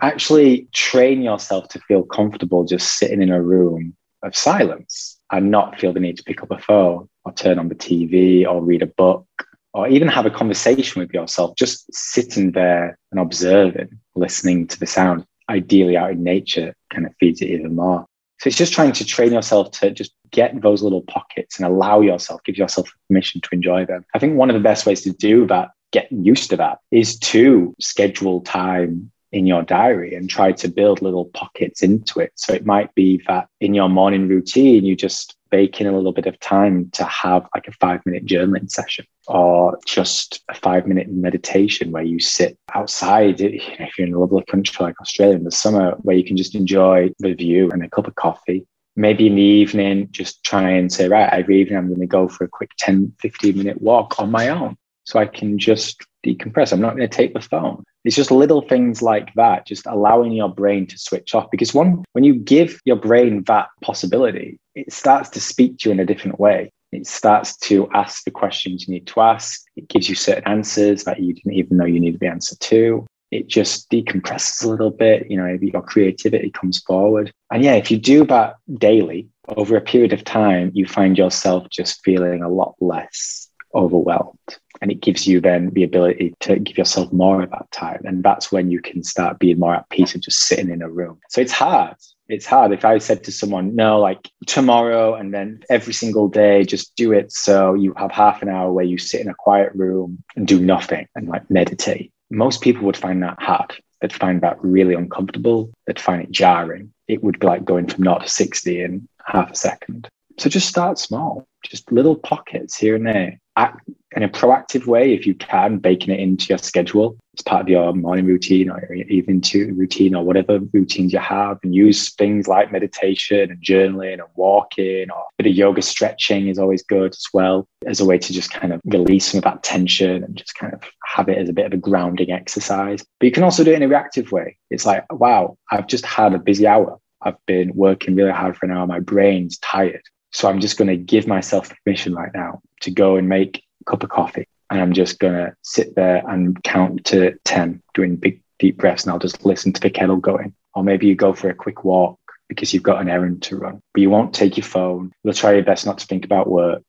actually 0.00 0.68
train 0.72 1.22
yourself 1.22 1.68
to 1.68 1.80
feel 1.80 2.02
comfortable 2.02 2.64
just 2.64 2.98
sitting 2.98 3.22
in 3.22 3.30
a 3.30 3.42
room 3.42 3.96
of 4.22 4.36
silence 4.36 5.18
and 5.30 5.50
not 5.50 5.78
feel 5.78 5.92
the 5.92 6.00
need 6.00 6.16
to 6.16 6.24
pick 6.24 6.42
up 6.42 6.50
a 6.50 6.58
phone 6.58 7.08
or 7.24 7.32
turn 7.32 7.58
on 7.58 7.68
the 7.68 7.74
TV 7.74 8.46
or 8.46 8.62
read 8.62 8.82
a 8.82 8.86
book 8.86 9.26
or 9.74 9.86
even 9.88 10.08
have 10.08 10.26
a 10.26 10.30
conversation 10.30 11.00
with 11.00 11.12
yourself, 11.12 11.54
just 11.56 11.92
sitting 11.94 12.52
there 12.52 12.98
and 13.12 13.20
observing, 13.20 13.88
listening 14.14 14.66
to 14.66 14.78
the 14.80 14.86
sound, 14.86 15.24
ideally 15.48 15.96
out 15.96 16.12
in 16.12 16.22
nature, 16.22 16.74
kind 16.92 17.06
of 17.06 17.12
feeds 17.18 17.40
it 17.40 17.50
even 17.50 17.74
more. 17.74 18.06
So 18.40 18.48
it's 18.48 18.56
just 18.56 18.72
trying 18.72 18.92
to 18.92 19.04
train 19.04 19.32
yourself 19.32 19.72
to 19.72 19.90
just 19.90 20.12
get 20.30 20.60
those 20.62 20.82
little 20.82 21.02
pockets 21.02 21.58
and 21.58 21.66
allow 21.66 22.00
yourself, 22.00 22.42
give 22.44 22.56
yourself 22.56 22.92
permission 23.08 23.40
to 23.40 23.48
enjoy 23.52 23.84
them. 23.84 24.04
I 24.14 24.18
think 24.18 24.36
one 24.36 24.48
of 24.48 24.54
the 24.54 24.60
best 24.60 24.86
ways 24.86 25.02
to 25.02 25.12
do 25.12 25.46
that, 25.48 25.70
get 25.90 26.10
used 26.12 26.50
to 26.50 26.56
that, 26.56 26.78
is 26.92 27.18
to 27.18 27.74
schedule 27.80 28.40
time 28.42 29.10
in 29.32 29.46
your 29.46 29.62
diary 29.62 30.14
and 30.14 30.30
try 30.30 30.52
to 30.52 30.68
build 30.68 31.02
little 31.02 31.26
pockets 31.26 31.82
into 31.82 32.20
it. 32.20 32.32
So 32.36 32.52
it 32.54 32.64
might 32.64 32.94
be 32.94 33.22
that 33.26 33.48
in 33.60 33.74
your 33.74 33.88
morning 33.88 34.28
routine, 34.28 34.84
you 34.84 34.94
just 34.96 35.34
bake 35.50 35.80
in 35.80 35.86
a 35.86 35.92
little 35.94 36.12
bit 36.12 36.26
of 36.26 36.38
time 36.40 36.90
to 36.92 37.04
have 37.04 37.46
like 37.54 37.68
a 37.68 37.72
five 37.72 38.04
minute 38.06 38.26
journaling 38.26 38.70
session 38.70 39.04
or 39.26 39.78
just 39.86 40.42
a 40.48 40.54
five 40.54 40.86
minute 40.86 41.08
meditation 41.10 41.90
where 41.90 42.02
you 42.02 42.18
sit 42.18 42.58
outside. 42.74 43.40
You 43.40 43.58
know, 43.58 43.86
if 43.86 43.98
you're 43.98 44.06
in 44.06 44.14
a 44.14 44.18
lovely 44.18 44.44
country 44.44 44.84
like 44.84 45.00
Australia 45.00 45.36
in 45.36 45.44
the 45.44 45.50
summer, 45.50 45.96
where 46.02 46.16
you 46.16 46.24
can 46.24 46.36
just 46.36 46.54
enjoy 46.54 47.10
the 47.18 47.34
view 47.34 47.70
and 47.70 47.82
a 47.82 47.90
cup 47.90 48.06
of 48.06 48.14
coffee. 48.14 48.66
Maybe 48.96 49.28
in 49.28 49.36
the 49.36 49.42
evening, 49.42 50.08
just 50.10 50.42
try 50.42 50.70
and 50.70 50.92
say, 50.92 51.08
right, 51.08 51.32
every 51.32 51.60
evening 51.60 51.78
I'm 51.78 51.86
going 51.86 52.00
to 52.00 52.06
go 52.06 52.26
for 52.26 52.44
a 52.44 52.48
quick 52.48 52.70
10, 52.78 53.14
15 53.20 53.56
minute 53.56 53.80
walk 53.80 54.18
on 54.18 54.30
my 54.30 54.48
own 54.48 54.76
so 55.04 55.18
I 55.18 55.26
can 55.26 55.58
just 55.58 56.04
decompress. 56.26 56.72
I'm 56.72 56.80
not 56.80 56.96
going 56.96 57.08
to 57.08 57.16
take 57.16 57.32
the 57.32 57.40
phone. 57.40 57.84
It's 58.04 58.16
just 58.16 58.30
little 58.30 58.62
things 58.62 59.02
like 59.02 59.32
that, 59.34 59.66
just 59.66 59.86
allowing 59.86 60.32
your 60.32 60.48
brain 60.48 60.86
to 60.86 60.98
switch 60.98 61.34
off. 61.34 61.50
Because 61.50 61.74
one, 61.74 62.04
when 62.12 62.24
you 62.24 62.34
give 62.34 62.80
your 62.84 62.96
brain 62.96 63.42
that 63.44 63.68
possibility, 63.82 64.58
it 64.78 64.92
starts 64.92 65.28
to 65.30 65.40
speak 65.40 65.78
to 65.78 65.88
you 65.88 65.92
in 65.92 66.00
a 66.00 66.06
different 66.06 66.38
way. 66.38 66.72
It 66.92 67.06
starts 67.06 67.56
to 67.68 67.88
ask 67.92 68.24
the 68.24 68.30
questions 68.30 68.86
you 68.86 68.94
need 68.94 69.08
to 69.08 69.20
ask. 69.20 69.62
It 69.76 69.88
gives 69.88 70.08
you 70.08 70.14
certain 70.14 70.46
answers 70.46 71.04
that 71.04 71.20
you 71.20 71.34
didn't 71.34 71.54
even 71.54 71.76
know 71.76 71.84
you 71.84 72.00
needed 72.00 72.20
the 72.20 72.28
answer 72.28 72.56
to. 72.56 73.06
It 73.30 73.48
just 73.48 73.90
decompresses 73.90 74.64
a 74.64 74.68
little 74.68 74.90
bit. 74.90 75.30
You 75.30 75.36
know, 75.36 75.58
your 75.60 75.82
creativity 75.82 76.50
comes 76.50 76.78
forward. 76.78 77.32
And 77.50 77.62
yeah, 77.62 77.74
if 77.74 77.90
you 77.90 77.98
do 77.98 78.24
that 78.26 78.54
daily 78.78 79.28
over 79.48 79.76
a 79.76 79.82
period 79.82 80.12
of 80.12 80.24
time, 80.24 80.70
you 80.74 80.86
find 80.86 81.18
yourself 81.18 81.68
just 81.70 82.02
feeling 82.04 82.42
a 82.42 82.48
lot 82.48 82.76
less 82.80 83.50
overwhelmed. 83.74 84.38
And 84.80 84.92
it 84.92 85.00
gives 85.00 85.26
you 85.26 85.40
then 85.40 85.70
the 85.70 85.82
ability 85.82 86.36
to 86.40 86.58
give 86.58 86.78
yourself 86.78 87.12
more 87.12 87.42
of 87.42 87.50
that 87.50 87.70
time. 87.72 88.00
And 88.04 88.22
that's 88.22 88.52
when 88.52 88.70
you 88.70 88.80
can 88.80 89.02
start 89.02 89.40
being 89.40 89.58
more 89.58 89.74
at 89.74 89.90
peace 89.90 90.14
and 90.14 90.22
just 90.22 90.40
sitting 90.40 90.70
in 90.70 90.82
a 90.82 90.88
room. 90.88 91.18
So 91.28 91.40
it's 91.40 91.52
hard. 91.52 91.96
It's 92.28 92.46
hard. 92.46 92.72
If 92.72 92.84
I 92.84 92.98
said 92.98 93.24
to 93.24 93.32
someone, 93.32 93.74
no, 93.74 93.98
like 94.00 94.30
tomorrow 94.46 95.14
and 95.14 95.32
then 95.32 95.62
every 95.70 95.94
single 95.94 96.28
day, 96.28 96.62
just 96.64 96.94
do 96.94 97.12
it. 97.12 97.32
So 97.32 97.72
you 97.74 97.94
have 97.96 98.10
half 98.10 98.42
an 98.42 98.50
hour 98.50 98.70
where 98.70 98.84
you 98.84 98.98
sit 98.98 99.22
in 99.22 99.28
a 99.28 99.34
quiet 99.34 99.72
room 99.74 100.22
and 100.36 100.46
do 100.46 100.60
nothing 100.60 101.06
and 101.14 101.26
like 101.28 101.50
meditate. 101.50 102.12
Most 102.30 102.60
people 102.60 102.84
would 102.84 102.96
find 102.96 103.22
that 103.22 103.40
hard. 103.40 103.74
They'd 104.00 104.12
find 104.12 104.42
that 104.42 104.62
really 104.62 104.94
uncomfortable. 104.94 105.72
They'd 105.86 105.98
find 105.98 106.22
it 106.22 106.30
jarring. 106.30 106.92
It 107.08 107.24
would 107.24 107.40
be 107.40 107.46
like 107.46 107.64
going 107.64 107.88
from 107.88 108.04
not 108.04 108.22
to 108.22 108.28
60 108.28 108.82
in 108.82 109.08
half 109.24 109.50
a 109.50 109.56
second. 109.56 110.08
So 110.38 110.48
just 110.48 110.68
start 110.68 110.98
small, 110.98 111.48
just 111.64 111.90
little 111.90 112.14
pockets 112.14 112.76
here 112.76 112.94
and 112.94 113.06
there. 113.06 113.40
Act 113.58 113.90
in 114.16 114.22
a 114.22 114.28
proactive 114.28 114.86
way 114.86 115.12
if 115.12 115.26
you 115.26 115.34
can, 115.34 115.78
baking 115.78 116.14
it 116.14 116.20
into 116.20 116.46
your 116.48 116.58
schedule 116.58 117.18
as 117.36 117.42
part 117.42 117.60
of 117.60 117.68
your 117.68 117.92
morning 117.92 118.24
routine 118.24 118.70
or 118.70 118.82
even 118.94 119.40
to 119.40 119.74
routine 119.74 120.14
or 120.14 120.24
whatever 120.24 120.60
routines 120.72 121.12
you 121.12 121.18
have, 121.18 121.58
and 121.62 121.74
use 121.74 122.14
things 122.14 122.46
like 122.46 122.72
meditation 122.72 123.50
and 123.50 123.60
journaling 123.60 124.14
and 124.14 124.22
walking 124.36 125.10
or 125.10 125.18
a 125.18 125.42
bit 125.42 125.50
of 125.50 125.56
yoga 125.56 125.82
stretching 125.82 126.46
is 126.48 126.58
always 126.58 126.82
good 126.84 127.10
as 127.10 127.26
well 127.34 127.66
as 127.84 128.00
a 128.00 128.04
way 128.06 128.16
to 128.16 128.32
just 128.32 128.52
kind 128.52 128.72
of 128.72 128.80
release 128.84 129.26
some 129.26 129.38
of 129.38 129.44
that 129.44 129.62
tension 129.62 130.22
and 130.22 130.36
just 130.36 130.54
kind 130.54 130.72
of 130.72 130.80
have 131.04 131.28
it 131.28 131.38
as 131.38 131.48
a 131.48 131.52
bit 131.52 131.66
of 131.66 131.72
a 131.72 131.76
grounding 131.76 132.30
exercise. 132.30 133.04
But 133.18 133.26
you 133.26 133.32
can 133.32 133.42
also 133.42 133.64
do 133.64 133.72
it 133.72 133.76
in 133.76 133.82
a 133.82 133.88
reactive 133.88 134.30
way. 134.32 134.56
It's 134.70 134.86
like, 134.86 135.04
wow, 135.12 135.58
I've 135.70 135.88
just 135.88 136.06
had 136.06 136.32
a 136.32 136.38
busy 136.38 136.66
hour. 136.66 136.98
I've 137.22 137.44
been 137.46 137.72
working 137.74 138.14
really 138.14 138.30
hard 138.30 138.56
for 138.56 138.66
an 138.66 138.72
hour. 138.72 138.86
My 138.86 139.00
brain's 139.00 139.58
tired. 139.58 140.02
So 140.30 140.48
I'm 140.48 140.60
just 140.60 140.76
going 140.76 140.88
to 140.88 140.96
give 140.96 141.26
myself 141.26 141.72
permission 141.84 142.14
right 142.14 142.30
now 142.34 142.60
to 142.82 142.90
go 142.90 143.16
and 143.16 143.28
make 143.28 143.64
a 143.80 143.84
cup 143.90 144.02
of 144.02 144.10
coffee. 144.10 144.46
And 144.70 144.80
I'm 144.80 144.92
just 144.92 145.18
going 145.18 145.34
to 145.34 145.54
sit 145.62 145.94
there 145.94 146.22
and 146.28 146.62
count 146.62 147.06
to 147.06 147.38
10, 147.44 147.82
doing 147.94 148.16
big, 148.16 148.42
deep 148.58 148.76
breaths. 148.76 149.04
And 149.04 149.12
I'll 149.12 149.18
just 149.18 149.44
listen 149.44 149.72
to 149.72 149.80
the 149.80 149.90
kettle 149.90 150.18
going. 150.18 150.54
Or 150.74 150.84
maybe 150.84 151.06
you 151.06 151.14
go 151.14 151.32
for 151.32 151.48
a 151.48 151.54
quick 151.54 151.84
walk 151.84 152.18
because 152.48 152.72
you've 152.72 152.82
got 152.82 153.00
an 153.00 153.08
errand 153.08 153.42
to 153.42 153.56
run, 153.56 153.80
but 153.92 154.00
you 154.00 154.10
won't 154.10 154.34
take 154.34 154.56
your 154.56 154.64
phone. 154.64 155.12
You'll 155.22 155.34
try 155.34 155.52
your 155.52 155.64
best 155.64 155.86
not 155.86 155.98
to 155.98 156.06
think 156.06 156.24
about 156.24 156.48
work. 156.48 156.84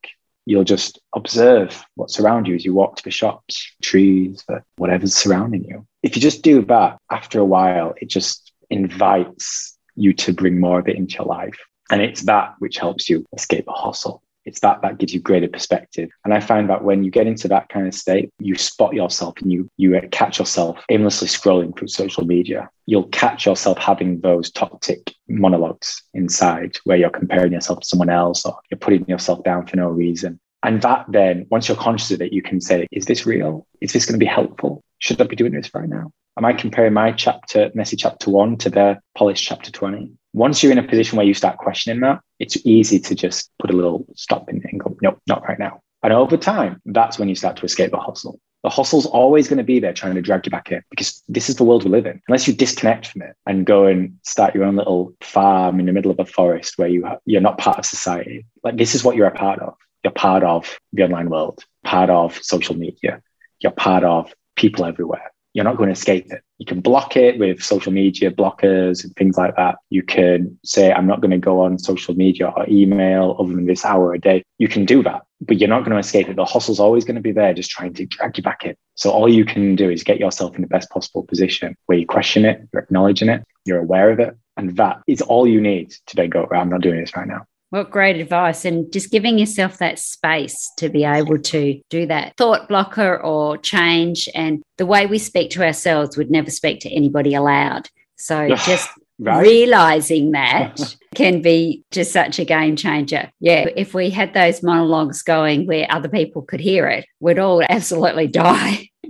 You'll 0.46 0.64
just 0.64 1.00
observe 1.14 1.84
what's 1.96 2.20
around 2.20 2.48
you 2.48 2.56
as 2.56 2.66
you 2.66 2.74
walk 2.74 2.96
to 2.96 3.04
the 3.04 3.12
shops, 3.12 3.72
trees, 3.82 4.44
whatever's 4.78 5.16
surrounding 5.16 5.64
you. 5.66 5.86
If 6.02 6.16
you 6.16 6.22
just 6.22 6.42
do 6.42 6.64
that 6.66 6.98
after 7.12 7.40
a 7.40 7.46
while, 7.46 7.94
it 8.02 8.10
just 8.10 8.52
invites 8.70 9.78
you 9.96 10.14
to 10.14 10.34
bring 10.34 10.60
more 10.60 10.80
of 10.80 10.88
it 10.88 10.96
into 10.96 11.16
your 11.16 11.26
life. 11.26 11.60
And 11.90 12.02
it's 12.02 12.24
that 12.24 12.56
which 12.60 12.78
helps 12.78 13.10
you 13.10 13.26
escape 13.34 13.66
the 13.66 13.72
hustle. 13.72 14.22
It's 14.46 14.62
that 14.62 14.82
that 14.82 14.98
gives 14.98 15.14
you 15.14 15.20
greater 15.20 15.48
perspective. 15.48 16.10
And 16.24 16.34
I 16.34 16.40
find 16.40 16.70
that 16.70 16.84
when 16.84 17.04
you 17.04 17.12
get 17.12 17.28
into 17.28 17.48
that 17.50 17.70
kind 17.70 17.88
of 17.88 17.94
state, 17.94 18.32
you 18.40 18.56
spot 18.56 18.94
yourself 18.94 19.36
and 19.42 19.52
you 19.52 19.70
you 19.78 20.00
catch 20.12 20.40
yourself 20.40 20.80
aimlessly 20.90 21.28
scrolling 21.28 21.78
through 21.78 21.90
social 21.90 22.26
media. 22.26 22.70
You'll 22.86 23.10
catch 23.10 23.46
yourself 23.46 23.78
having 23.78 24.22
those 24.22 24.50
toxic 24.52 25.14
monologues 25.28 26.02
inside 26.14 26.78
where 26.86 26.98
you're 26.98 27.10
comparing 27.10 27.54
yourself 27.54 27.82
to 27.82 27.86
someone 27.86 28.10
else 28.10 28.46
or 28.46 28.58
you're 28.72 28.80
putting 28.80 29.06
yourself 29.08 29.44
down 29.44 29.68
for 29.68 29.78
no 29.78 29.90
reason. 29.90 30.40
And 30.64 30.82
that 30.82 31.06
then, 31.08 31.46
once 31.50 31.68
you're 31.68 31.78
conscious 31.78 32.12
of 32.12 32.22
it, 32.22 32.34
you 32.34 32.42
can 32.42 32.60
say, 32.60 32.88
is 32.92 33.06
this 33.06 33.26
real? 33.26 33.66
Is 33.82 33.94
this 33.94 34.06
going 34.06 34.20
to 34.20 34.24
be 34.24 34.30
helpful? 34.30 34.84
Should 35.00 35.22
I 35.22 35.26
be 35.26 35.36
doing 35.36 35.54
this 35.54 35.74
right 35.74 35.88
now? 35.88 36.12
Am 36.38 36.46
I 36.46 36.54
comparing 36.54 36.94
my 36.94 37.12
chapter, 37.12 37.72
messy 37.74 37.96
chapter 37.96 38.30
one, 38.30 38.58
to 38.58 38.70
their 38.70 39.02
polished 39.18 39.46
chapter 39.46 39.72
20? 39.72 40.12
Once 40.34 40.62
you're 40.62 40.72
in 40.72 40.78
a 40.78 40.88
position 40.88 41.18
where 41.18 41.26
you 41.26 41.34
start 41.34 41.58
questioning 41.58 42.02
that, 42.02 42.22
it's 42.40 42.58
easy 42.66 43.00
to 43.00 43.16
just 43.16 43.52
put 43.60 43.72
a 43.72 43.76
little 43.76 44.06
stop 44.16 44.50
in 44.50 44.62
and 44.64 44.80
go, 44.80 44.96
nope, 45.02 45.20
not 45.28 45.44
right 45.48 45.60
now. 45.60 45.82
And 46.04 46.14
over 46.14 46.38
time, 46.38 46.82
that's 46.86 47.20
when 47.20 47.30
you 47.30 47.36
start 47.36 47.58
to 47.58 47.66
escape 47.66 47.92
the 47.92 47.98
hustle. 47.98 48.40
The 48.64 48.70
hustle's 48.70 49.06
always 49.06 49.48
going 49.48 49.58
to 49.58 49.64
be 49.64 49.80
there 49.80 49.94
trying 49.94 50.16
to 50.16 50.22
drag 50.22 50.46
you 50.46 50.50
back 50.50 50.72
in 50.72 50.82
because 50.90 51.24
this 51.30 51.50
is 51.50 51.56
the 51.56 51.64
world 51.64 51.86
we 51.86 51.92
live 51.92 52.06
in. 52.06 52.22
Unless 52.28 52.48
you 52.48 52.54
disconnect 52.54 53.08
from 53.08 53.22
it 53.22 53.36
and 53.46 53.66
go 53.66 53.86
and 53.86 54.18
start 54.24 54.54
your 54.54 54.66
own 54.66 54.76
little 54.76 55.14
farm 55.22 55.80
in 55.80 55.86
the 55.86 55.94
middle 55.94 56.12
of 56.12 56.20
a 56.20 56.26
forest 56.26 56.78
where 56.78 56.90
you 56.90 57.06
ha- 57.06 57.20
you're 57.26 57.42
not 57.42 57.58
part 57.58 57.80
of 57.80 57.86
society, 57.86 58.46
like 58.64 58.78
this 58.78 58.96
is 58.96 59.04
what 59.04 59.16
you're 59.16 59.28
a 59.28 59.32
part 59.32 59.60
of. 59.60 59.76
You're 60.04 60.14
part 60.14 60.44
of 60.44 60.80
the 60.94 61.04
online 61.04 61.30
world, 61.30 61.64
part 61.84 62.10
of 62.10 62.38
social 62.42 62.76
media. 62.76 63.22
You're 63.60 63.72
part 63.72 64.04
of 64.04 64.34
people 64.56 64.86
everywhere 64.86 65.32
you're 65.54 65.66
not 65.66 65.78
going 65.78 65.88
to 65.88 65.94
escape 65.94 66.32
it. 66.32 66.44
You 66.58 66.66
can 66.66 66.82
block 66.82 67.18
it 67.18 67.40
with 67.40 67.64
social 67.64 67.92
media 67.92 68.32
blockers 68.32 69.04
and 69.04 69.16
things 69.16 69.38
like 69.38 69.56
that. 69.56 69.78
You 69.90 70.04
can 70.04 70.60
say, 70.64 70.92
I'm 70.92 71.08
not 71.08 71.22
going 71.22 71.32
to 71.32 71.38
go 71.38 71.62
on 71.62 71.80
social 71.80 72.14
media 72.14 72.48
or 72.56 72.66
email 72.70 73.36
other 73.40 73.54
than 73.54 73.66
this 73.66 73.86
hour 73.86 74.14
a 74.14 74.20
day. 74.20 74.44
You 74.58 74.68
can 74.68 74.86
do 74.86 75.02
that, 75.04 75.24
but 75.42 75.60
you're 75.60 75.70
not 75.70 75.80
going 75.80 75.92
to 75.92 75.98
escape 75.98 76.30
it. 76.30 76.36
The 76.36 76.46
hustle's 76.46 76.80
always 76.80 77.04
going 77.06 77.16
to 77.16 77.22
be 77.22 77.32
there, 77.32 77.54
just 77.54 77.72
trying 77.72 77.94
to 77.96 78.06
drag 78.06 78.38
you 78.38 78.44
back 78.44 78.64
in. 78.66 78.76
So 78.96 79.10
all 79.12 79.28
you 79.28 79.46
can 79.46 79.76
do 79.76 79.90
is 79.90 80.04
get 80.04 80.20
yourself 80.20 80.56
in 80.56 80.62
the 80.62 80.68
best 80.68 80.90
possible 80.92 81.24
position 81.24 81.76
where 81.88 81.98
you 81.98 82.06
question 82.06 82.46
it, 82.46 82.62
you're 82.72 82.84
acknowledging 82.84 83.30
it, 83.30 83.44
you're 83.66 83.80
aware 83.80 84.12
of 84.12 84.20
it. 84.20 84.38
And 84.56 84.76
that 84.78 85.02
is 85.08 85.22
all 85.22 85.48
you 85.48 85.62
need 85.62 85.92
to 86.08 86.16
then 86.16 86.30
go, 86.30 86.48
I'm 86.52 86.70
not 86.70 86.82
doing 86.82 87.00
this 87.00 87.16
right 87.16 87.28
now. 87.28 87.46
What 87.70 87.92
great 87.92 88.20
advice. 88.20 88.66
And 88.66 88.92
just 88.92 89.12
giving 89.12 89.38
yourself 89.38 89.78
that 89.78 90.00
space 90.00 90.72
to 90.78 90.90
be 90.90 91.04
able 91.04 91.38
to 91.38 91.80
do 91.90 92.06
that 92.08 92.36
thought 92.38 92.68
blocker 92.68 93.18
or 93.18 93.58
change. 93.58 94.28
And 94.34 94.64
the 94.78 94.86
way 94.86 95.06
we 95.06 95.20
speak 95.20 95.52
to 95.52 95.66
ourselves 95.66 96.18
would 96.18 96.32
never 96.32 96.50
speak 96.50 96.80
to 96.82 96.90
anybody 96.94 97.36
aloud. 97.36 97.90
So 98.16 98.56
just 98.66 98.90
right? 99.20 99.42
realizing 99.42 100.32
that 100.32 100.96
can 101.16 101.42
be 101.42 101.84
just 101.92 102.12
such 102.12 102.40
a 102.40 102.46
game 102.46 102.76
changer. 102.76 103.32
Yeah. 103.40 103.68
If 103.76 103.94
we 103.94 104.10
had 104.10 104.34
those 104.34 104.64
monologues 104.64 105.22
going 105.22 105.68
where 105.68 105.88
other 105.90 106.10
people 106.10 106.42
could 106.42 106.60
hear 106.60 106.88
it, 106.88 107.06
we'd 107.20 107.40
all 107.40 107.62
absolutely 107.70 108.28
die. 108.28 108.90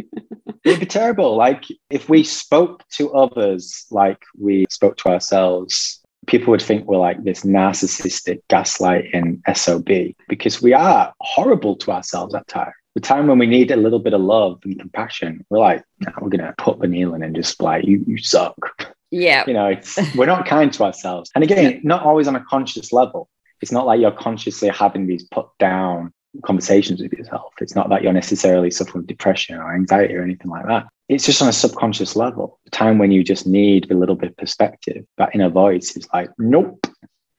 It'd 0.66 0.82
be 0.82 0.86
terrible. 0.86 1.38
Like 1.38 1.64
if 1.90 2.10
we 2.10 2.24
spoke 2.24 2.84
to 2.90 3.14
others 3.14 3.86
like 3.92 4.22
we 4.38 4.66
spoke 4.70 4.98
to 4.98 5.10
ourselves, 5.10 5.99
people 6.30 6.52
would 6.52 6.62
think 6.62 6.86
we're 6.86 6.98
like 6.98 7.24
this 7.24 7.42
narcissistic 7.42 8.40
gaslighting 8.50 9.42
SOB 9.56 10.16
because 10.28 10.62
we 10.62 10.74
are 10.74 11.12
horrible 11.20 11.76
to 11.78 11.92
ourselves 11.92 12.36
at 12.36 12.48
times. 12.48 12.74
The 12.96 13.02
time 13.02 13.28
when 13.28 13.40
we 13.40 13.48
need 13.48 13.72
a 13.72 13.76
little 13.76 14.00
bit 14.00 14.14
of 14.14 14.22
love 14.22 14.60
and 14.64 14.80
compassion, 14.80 15.46
we're 15.50 15.60
like, 15.60 15.84
no, 16.00 16.12
we're 16.22 16.30
gonna 16.30 16.54
put 16.58 16.80
the 16.80 16.88
kneel 16.88 17.14
in 17.16 17.24
and 17.24 17.36
just 17.36 17.62
like 17.62 17.86
you, 17.86 18.04
you 18.08 18.18
suck. 18.18 18.56
Yeah. 19.12 19.44
You 19.48 19.54
know, 19.54 19.68
it's 19.68 19.98
we're 20.16 20.28
not 20.28 20.46
kind 20.46 20.72
to 20.74 20.84
ourselves. 20.84 21.32
And 21.34 21.44
again, 21.44 21.82
not 21.84 22.04
always 22.04 22.28
on 22.28 22.36
a 22.36 22.44
conscious 22.46 22.94
level. 22.94 23.28
It's 23.62 23.72
not 23.72 23.86
like 23.86 24.00
you're 24.00 24.12
consciously 24.12 24.70
having 24.70 25.08
these 25.08 25.24
put 25.24 25.48
down 25.58 26.14
conversations 26.46 27.02
with 27.02 27.12
yourself. 27.14 27.54
It's 27.60 27.76
not 27.76 27.90
that 27.90 28.04
you're 28.04 28.14
necessarily 28.14 28.70
suffering 28.70 29.06
depression 29.06 29.58
or 29.58 29.74
anxiety 29.74 30.16
or 30.16 30.24
anything 30.24 30.52
like 30.52 30.68
that. 30.68 30.88
It's 31.10 31.26
just 31.26 31.42
on 31.42 31.50
a 31.50 31.54
subconscious 31.54 32.16
level. 32.16 32.60
The 32.66 32.72
time 32.72 33.00
when 33.00 33.12
you 33.12 33.24
just 33.24 33.48
need 33.48 33.90
a 33.92 33.96
little 33.96 34.16
bit 34.16 34.30
of 34.30 34.38
perspective, 34.38 35.06
that 35.18 35.34
inner 35.34 35.50
voice 35.50 35.98
is 35.98 36.08
like, 36.14 36.30
nope, 36.38 36.86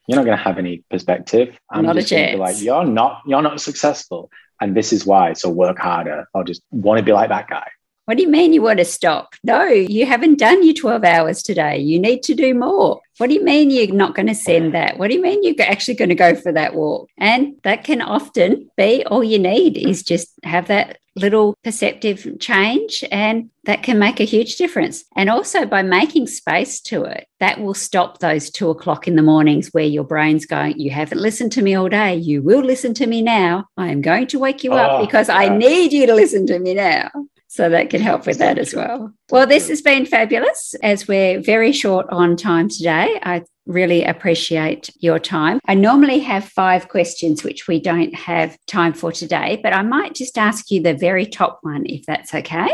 you're 0.07 0.17
not 0.17 0.25
going 0.25 0.37
to 0.37 0.43
have 0.43 0.57
any 0.57 0.83
perspective. 0.89 1.57
I'm 1.69 1.85
not 1.85 1.95
just 1.95 2.11
a 2.11 2.15
chance. 2.15 2.37
like, 2.39 2.61
you're 2.61 2.83
not, 2.83 3.21
you're 3.25 3.41
not 3.41 3.61
successful. 3.61 4.29
And 4.59 4.75
this 4.75 4.91
is 4.91 5.05
why. 5.05 5.33
So 5.33 5.49
work 5.49 5.79
harder. 5.79 6.27
I'll 6.35 6.43
just 6.43 6.61
want 6.69 6.99
to 6.99 7.03
be 7.03 7.13
like 7.13 7.29
that 7.29 7.47
guy. 7.49 7.67
What 8.11 8.17
do 8.17 8.23
you 8.23 8.29
mean 8.29 8.51
you 8.51 8.61
want 8.61 8.79
to 8.79 8.83
stop? 8.83 9.35
No, 9.41 9.63
you 9.63 10.05
haven't 10.05 10.37
done 10.37 10.65
your 10.65 10.73
12 10.73 11.05
hours 11.05 11.41
today. 11.41 11.77
You 11.77 11.97
need 11.97 12.23
to 12.23 12.35
do 12.35 12.53
more. 12.53 12.99
What 13.19 13.27
do 13.27 13.33
you 13.33 13.41
mean 13.41 13.71
you're 13.71 13.95
not 13.95 14.15
going 14.15 14.27
to 14.27 14.35
send 14.35 14.73
that? 14.73 14.99
What 14.99 15.07
do 15.07 15.13
you 15.15 15.21
mean 15.21 15.41
you're 15.43 15.55
actually 15.61 15.93
going 15.93 16.09
to 16.09 16.15
go 16.15 16.35
for 16.35 16.51
that 16.51 16.75
walk? 16.75 17.07
And 17.17 17.55
that 17.63 17.85
can 17.85 18.01
often 18.01 18.69
be 18.75 19.05
all 19.05 19.23
you 19.23 19.39
need 19.39 19.77
is 19.77 20.03
just 20.03 20.27
have 20.43 20.67
that 20.67 20.97
little 21.15 21.55
perceptive 21.63 22.27
change 22.39 23.03
and 23.11 23.49
that 23.65 23.83
can 23.83 23.99
make 23.99 24.19
a 24.19 24.25
huge 24.25 24.55
difference. 24.55 25.05
And 25.15 25.29
also 25.29 25.65
by 25.65 25.81
making 25.81 26.27
space 26.27 26.81
to 26.81 27.03
it, 27.03 27.27
that 27.39 27.61
will 27.61 27.73
stop 27.73 28.19
those 28.19 28.49
two 28.49 28.69
o'clock 28.69 29.07
in 29.07 29.15
the 29.15 29.21
mornings 29.21 29.69
where 29.69 29.85
your 29.85 30.03
brain's 30.03 30.45
going, 30.45 30.79
You 30.79 30.91
haven't 30.91 31.21
listened 31.21 31.51
to 31.53 31.61
me 31.61 31.75
all 31.75 31.89
day. 31.89 32.15
You 32.15 32.41
will 32.41 32.61
listen 32.61 32.93
to 32.95 33.07
me 33.07 33.21
now. 33.21 33.67
I 33.77 33.87
am 33.89 34.01
going 34.01 34.27
to 34.27 34.39
wake 34.39 34.63
you 34.63 34.73
oh, 34.73 34.77
up 34.77 35.05
because 35.05 35.29
yeah. 35.29 35.37
I 35.37 35.49
need 35.57 35.93
you 35.93 36.07
to 36.07 36.13
listen 36.13 36.45
to 36.47 36.59
me 36.59 36.73
now. 36.73 37.09
So 37.51 37.67
that 37.67 37.89
can 37.89 37.99
help 37.99 38.25
with 38.25 38.37
that 38.37 38.57
as 38.57 38.73
well. 38.73 39.11
Well, 39.29 39.45
this 39.45 39.67
has 39.67 39.81
been 39.81 40.05
fabulous 40.05 40.73
as 40.81 41.05
we're 41.05 41.41
very 41.41 41.73
short 41.73 42.05
on 42.09 42.37
time 42.37 42.69
today. 42.69 43.19
I 43.23 43.43
really 43.65 44.05
appreciate 44.05 44.89
your 45.01 45.19
time. 45.19 45.59
I 45.67 45.73
normally 45.73 46.19
have 46.19 46.45
five 46.45 46.87
questions, 46.87 47.43
which 47.43 47.67
we 47.67 47.81
don't 47.81 48.15
have 48.15 48.57
time 48.67 48.93
for 48.93 49.11
today, 49.11 49.59
but 49.61 49.73
I 49.73 49.81
might 49.81 50.15
just 50.15 50.37
ask 50.37 50.71
you 50.71 50.81
the 50.81 50.93
very 50.93 51.25
top 51.25 51.59
one, 51.61 51.83
if 51.87 52.05
that's 52.05 52.33
okay. 52.33 52.69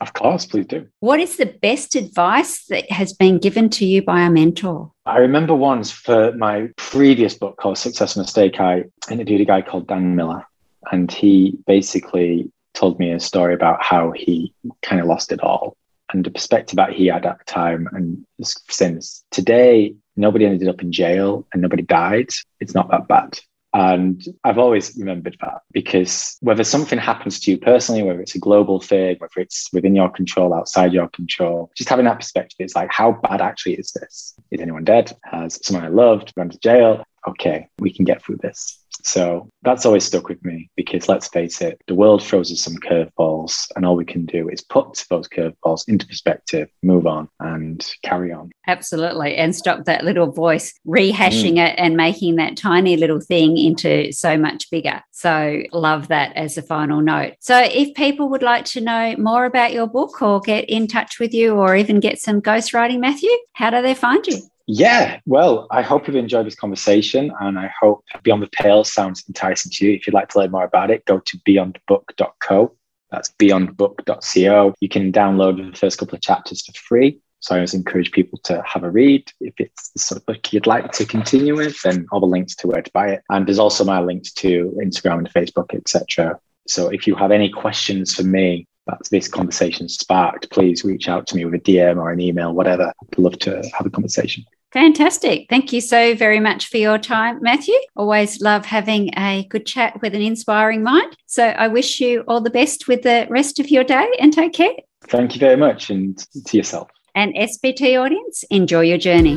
Of 0.00 0.12
course, 0.12 0.46
please 0.46 0.66
do. 0.66 0.86
What 1.00 1.18
is 1.18 1.36
the 1.36 1.46
best 1.46 1.96
advice 1.96 2.66
that 2.66 2.88
has 2.92 3.12
been 3.12 3.38
given 3.38 3.68
to 3.70 3.84
you 3.84 4.00
by 4.00 4.20
a 4.20 4.30
mentor? 4.30 4.92
I 5.06 5.18
remember 5.18 5.56
once 5.56 5.90
for 5.90 6.30
my 6.36 6.68
previous 6.76 7.34
book 7.34 7.56
called 7.56 7.78
Success 7.78 8.14
and 8.14 8.22
Mistake, 8.22 8.60
I 8.60 8.84
interviewed 9.10 9.40
a 9.40 9.44
guy 9.44 9.60
called 9.60 9.88
Dan 9.88 10.14
Miller, 10.14 10.46
and 10.92 11.10
he 11.10 11.58
basically 11.66 12.52
told 12.74 12.98
me 12.98 13.12
a 13.12 13.20
story 13.20 13.54
about 13.54 13.82
how 13.82 14.12
he 14.12 14.54
kind 14.82 15.00
of 15.00 15.06
lost 15.06 15.32
it 15.32 15.40
all 15.40 15.76
and 16.12 16.24
the 16.24 16.30
perspective 16.30 16.76
that 16.76 16.92
he 16.92 17.06
had 17.06 17.26
at 17.26 17.38
the 17.38 17.44
time 17.44 17.88
and 17.92 18.24
since 18.68 19.24
today 19.30 19.94
nobody 20.16 20.46
ended 20.46 20.68
up 20.68 20.82
in 20.82 20.92
jail 20.92 21.46
and 21.52 21.62
nobody 21.62 21.82
died 21.82 22.28
it's 22.60 22.74
not 22.74 22.90
that 22.90 23.08
bad 23.08 23.38
And 23.72 24.22
I've 24.42 24.58
always 24.58 24.96
remembered 24.96 25.36
that 25.40 25.62
because 25.72 26.36
whether 26.40 26.64
something 26.64 26.98
happens 26.98 27.38
to 27.40 27.52
you 27.52 27.58
personally, 27.58 28.02
whether 28.02 28.20
it's 28.20 28.34
a 28.34 28.40
global 28.40 28.80
thing, 28.80 29.16
whether 29.18 29.38
it's 29.40 29.68
within 29.72 29.94
your 29.94 30.10
control, 30.10 30.52
outside 30.52 30.92
your 30.92 31.08
control, 31.08 31.70
just 31.76 31.88
having 31.88 32.06
that 32.06 32.18
perspective, 32.18 32.56
it's 32.58 32.74
like, 32.74 32.90
how 32.90 33.12
bad 33.12 33.40
actually 33.40 33.74
is 33.74 33.92
this? 33.92 34.34
Is 34.50 34.60
anyone 34.60 34.84
dead? 34.84 35.16
Has 35.22 35.64
someone 35.64 35.84
I 35.84 35.88
loved 35.88 36.34
gone 36.34 36.50
to 36.50 36.58
jail? 36.58 37.04
Okay, 37.28 37.68
we 37.78 37.92
can 37.92 38.04
get 38.04 38.22
through 38.22 38.38
this. 38.38 38.80
So 39.04 39.48
that's 39.62 39.86
always 39.86 40.04
stuck 40.04 40.28
with 40.28 40.44
me 40.44 40.70
because 40.76 41.08
let's 41.08 41.28
face 41.28 41.60
it, 41.60 41.80
the 41.86 41.94
world 41.94 42.22
throws 42.22 42.52
us 42.52 42.60
some 42.60 42.76
curveballs, 42.76 43.68
and 43.76 43.84
all 43.84 43.96
we 43.96 44.04
can 44.04 44.26
do 44.26 44.48
is 44.48 44.62
put 44.62 45.04
those 45.10 45.28
curveballs 45.28 45.88
into 45.88 46.06
perspective, 46.06 46.68
move 46.82 47.06
on, 47.06 47.28
and 47.40 47.94
carry 48.02 48.32
on. 48.32 48.50
Absolutely. 48.66 49.36
And 49.36 49.54
stop 49.54 49.84
that 49.84 50.04
little 50.04 50.30
voice 50.30 50.74
rehashing 50.86 51.54
mm. 51.54 51.68
it 51.68 51.74
and 51.78 51.96
making 51.96 52.36
that 52.36 52.56
tiny 52.56 52.96
little 52.96 53.20
thing 53.20 53.56
into 53.56 54.12
so 54.12 54.36
much 54.36 54.70
bigger. 54.70 55.02
So, 55.12 55.62
love 55.72 56.08
that 56.08 56.36
as 56.36 56.56
a 56.56 56.62
final 56.62 57.00
note. 57.00 57.34
So, 57.40 57.58
if 57.58 57.94
people 57.94 58.28
would 58.30 58.42
like 58.42 58.64
to 58.66 58.80
know 58.80 59.16
more 59.16 59.44
about 59.44 59.72
your 59.72 59.86
book 59.86 60.22
or 60.22 60.40
get 60.40 60.68
in 60.68 60.86
touch 60.86 61.18
with 61.18 61.34
you 61.34 61.54
or 61.54 61.76
even 61.76 62.00
get 62.00 62.20
some 62.20 62.40
ghostwriting, 62.40 63.00
Matthew, 63.00 63.30
how 63.54 63.70
do 63.70 63.82
they 63.82 63.94
find 63.94 64.26
you? 64.26 64.40
Yeah, 64.72 65.18
well, 65.26 65.66
I 65.72 65.82
hope 65.82 66.06
you've 66.06 66.14
enjoyed 66.14 66.46
this 66.46 66.54
conversation 66.54 67.32
and 67.40 67.58
I 67.58 67.72
hope 67.80 68.04
Beyond 68.22 68.44
the 68.44 68.48
Pale 68.52 68.84
sounds 68.84 69.24
enticing 69.26 69.72
to 69.72 69.84
you. 69.84 69.94
If 69.94 70.06
you'd 70.06 70.14
like 70.14 70.28
to 70.28 70.38
learn 70.38 70.52
more 70.52 70.62
about 70.62 70.92
it, 70.92 71.04
go 71.06 71.18
to 71.18 71.38
beyondbook.co. 71.38 72.76
That's 73.10 73.32
beyondbook.co. 73.32 74.74
You 74.80 74.88
can 74.88 75.10
download 75.10 75.72
the 75.72 75.76
first 75.76 75.98
couple 75.98 76.14
of 76.14 76.22
chapters 76.22 76.64
for 76.64 76.72
free. 76.74 77.18
So 77.40 77.56
I 77.56 77.58
always 77.58 77.74
encourage 77.74 78.12
people 78.12 78.38
to 78.44 78.62
have 78.64 78.84
a 78.84 78.90
read. 78.90 79.28
If 79.40 79.54
it's 79.58 79.90
the 79.90 79.98
sort 79.98 80.20
of 80.20 80.26
book 80.26 80.52
you'd 80.52 80.68
like 80.68 80.92
to 80.92 81.04
continue 81.04 81.56
with, 81.56 81.82
then 81.82 82.06
all 82.12 82.20
the 82.20 82.26
links 82.26 82.54
to 82.56 82.68
where 82.68 82.82
to 82.82 82.90
buy 82.92 83.08
it. 83.08 83.22
And 83.28 83.48
there's 83.48 83.58
also 83.58 83.82
my 83.82 84.00
links 84.00 84.30
to 84.34 84.72
Instagram 84.80 85.18
and 85.18 85.32
Facebook, 85.32 85.74
etc. 85.74 86.38
So 86.68 86.90
if 86.90 87.08
you 87.08 87.16
have 87.16 87.32
any 87.32 87.50
questions 87.50 88.14
for 88.14 88.22
me 88.22 88.68
that 88.86 89.00
this 89.10 89.26
conversation 89.26 89.88
sparked, 89.88 90.48
please 90.50 90.84
reach 90.84 91.08
out 91.08 91.26
to 91.26 91.34
me 91.34 91.44
with 91.44 91.54
a 91.54 91.58
DM 91.58 91.96
or 91.96 92.12
an 92.12 92.20
email, 92.20 92.52
whatever. 92.52 92.92
I'd 93.02 93.18
love 93.18 93.36
to 93.40 93.68
have 93.76 93.84
a 93.84 93.90
conversation. 93.90 94.44
Fantastic. 94.72 95.46
Thank 95.50 95.72
you 95.72 95.80
so 95.80 96.14
very 96.14 96.38
much 96.38 96.68
for 96.68 96.76
your 96.76 96.98
time, 96.98 97.42
Matthew. 97.42 97.74
Always 97.96 98.40
love 98.40 98.64
having 98.64 99.10
a 99.18 99.44
good 99.50 99.66
chat 99.66 100.00
with 100.00 100.14
an 100.14 100.22
inspiring 100.22 100.84
mind. 100.84 101.16
So 101.26 101.48
I 101.48 101.66
wish 101.68 102.00
you 102.00 102.22
all 102.28 102.40
the 102.40 102.50
best 102.50 102.86
with 102.86 103.02
the 103.02 103.26
rest 103.28 103.58
of 103.58 103.68
your 103.68 103.82
day 103.84 104.08
and 104.20 104.32
take 104.32 104.52
care. 104.52 104.74
Thank 105.08 105.34
you 105.34 105.40
very 105.40 105.56
much 105.56 105.90
and 105.90 106.16
to 106.46 106.56
yourself. 106.56 106.88
And 107.14 107.34
SBT 107.34 108.00
audience, 108.00 108.44
enjoy 108.50 108.82
your 108.82 108.98
journey. 108.98 109.36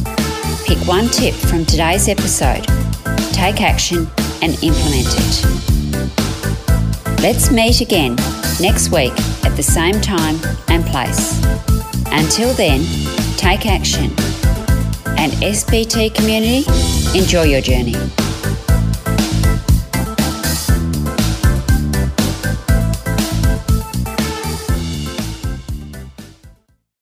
Pick 0.65 0.77
one 0.87 1.07
tip 1.07 1.33
from 1.33 1.65
today's 1.65 2.07
episode, 2.07 2.63
take 3.33 3.61
action, 3.61 4.07
and 4.41 4.53
implement 4.63 5.07
it. 5.17 5.45
Let's 7.21 7.51
meet 7.51 7.81
again 7.81 8.15
next 8.61 8.91
week 8.91 9.13
at 9.43 9.55
the 9.55 9.63
same 9.63 9.99
time 9.99 10.39
and 10.69 10.85
place. 10.85 11.39
Until 12.11 12.53
then, 12.53 12.81
take 13.35 13.65
action. 13.65 14.11
And 15.17 15.33
SBT 15.33 16.15
community, 16.15 16.63
enjoy 17.17 17.43
your 17.43 17.61
journey. 17.61 17.95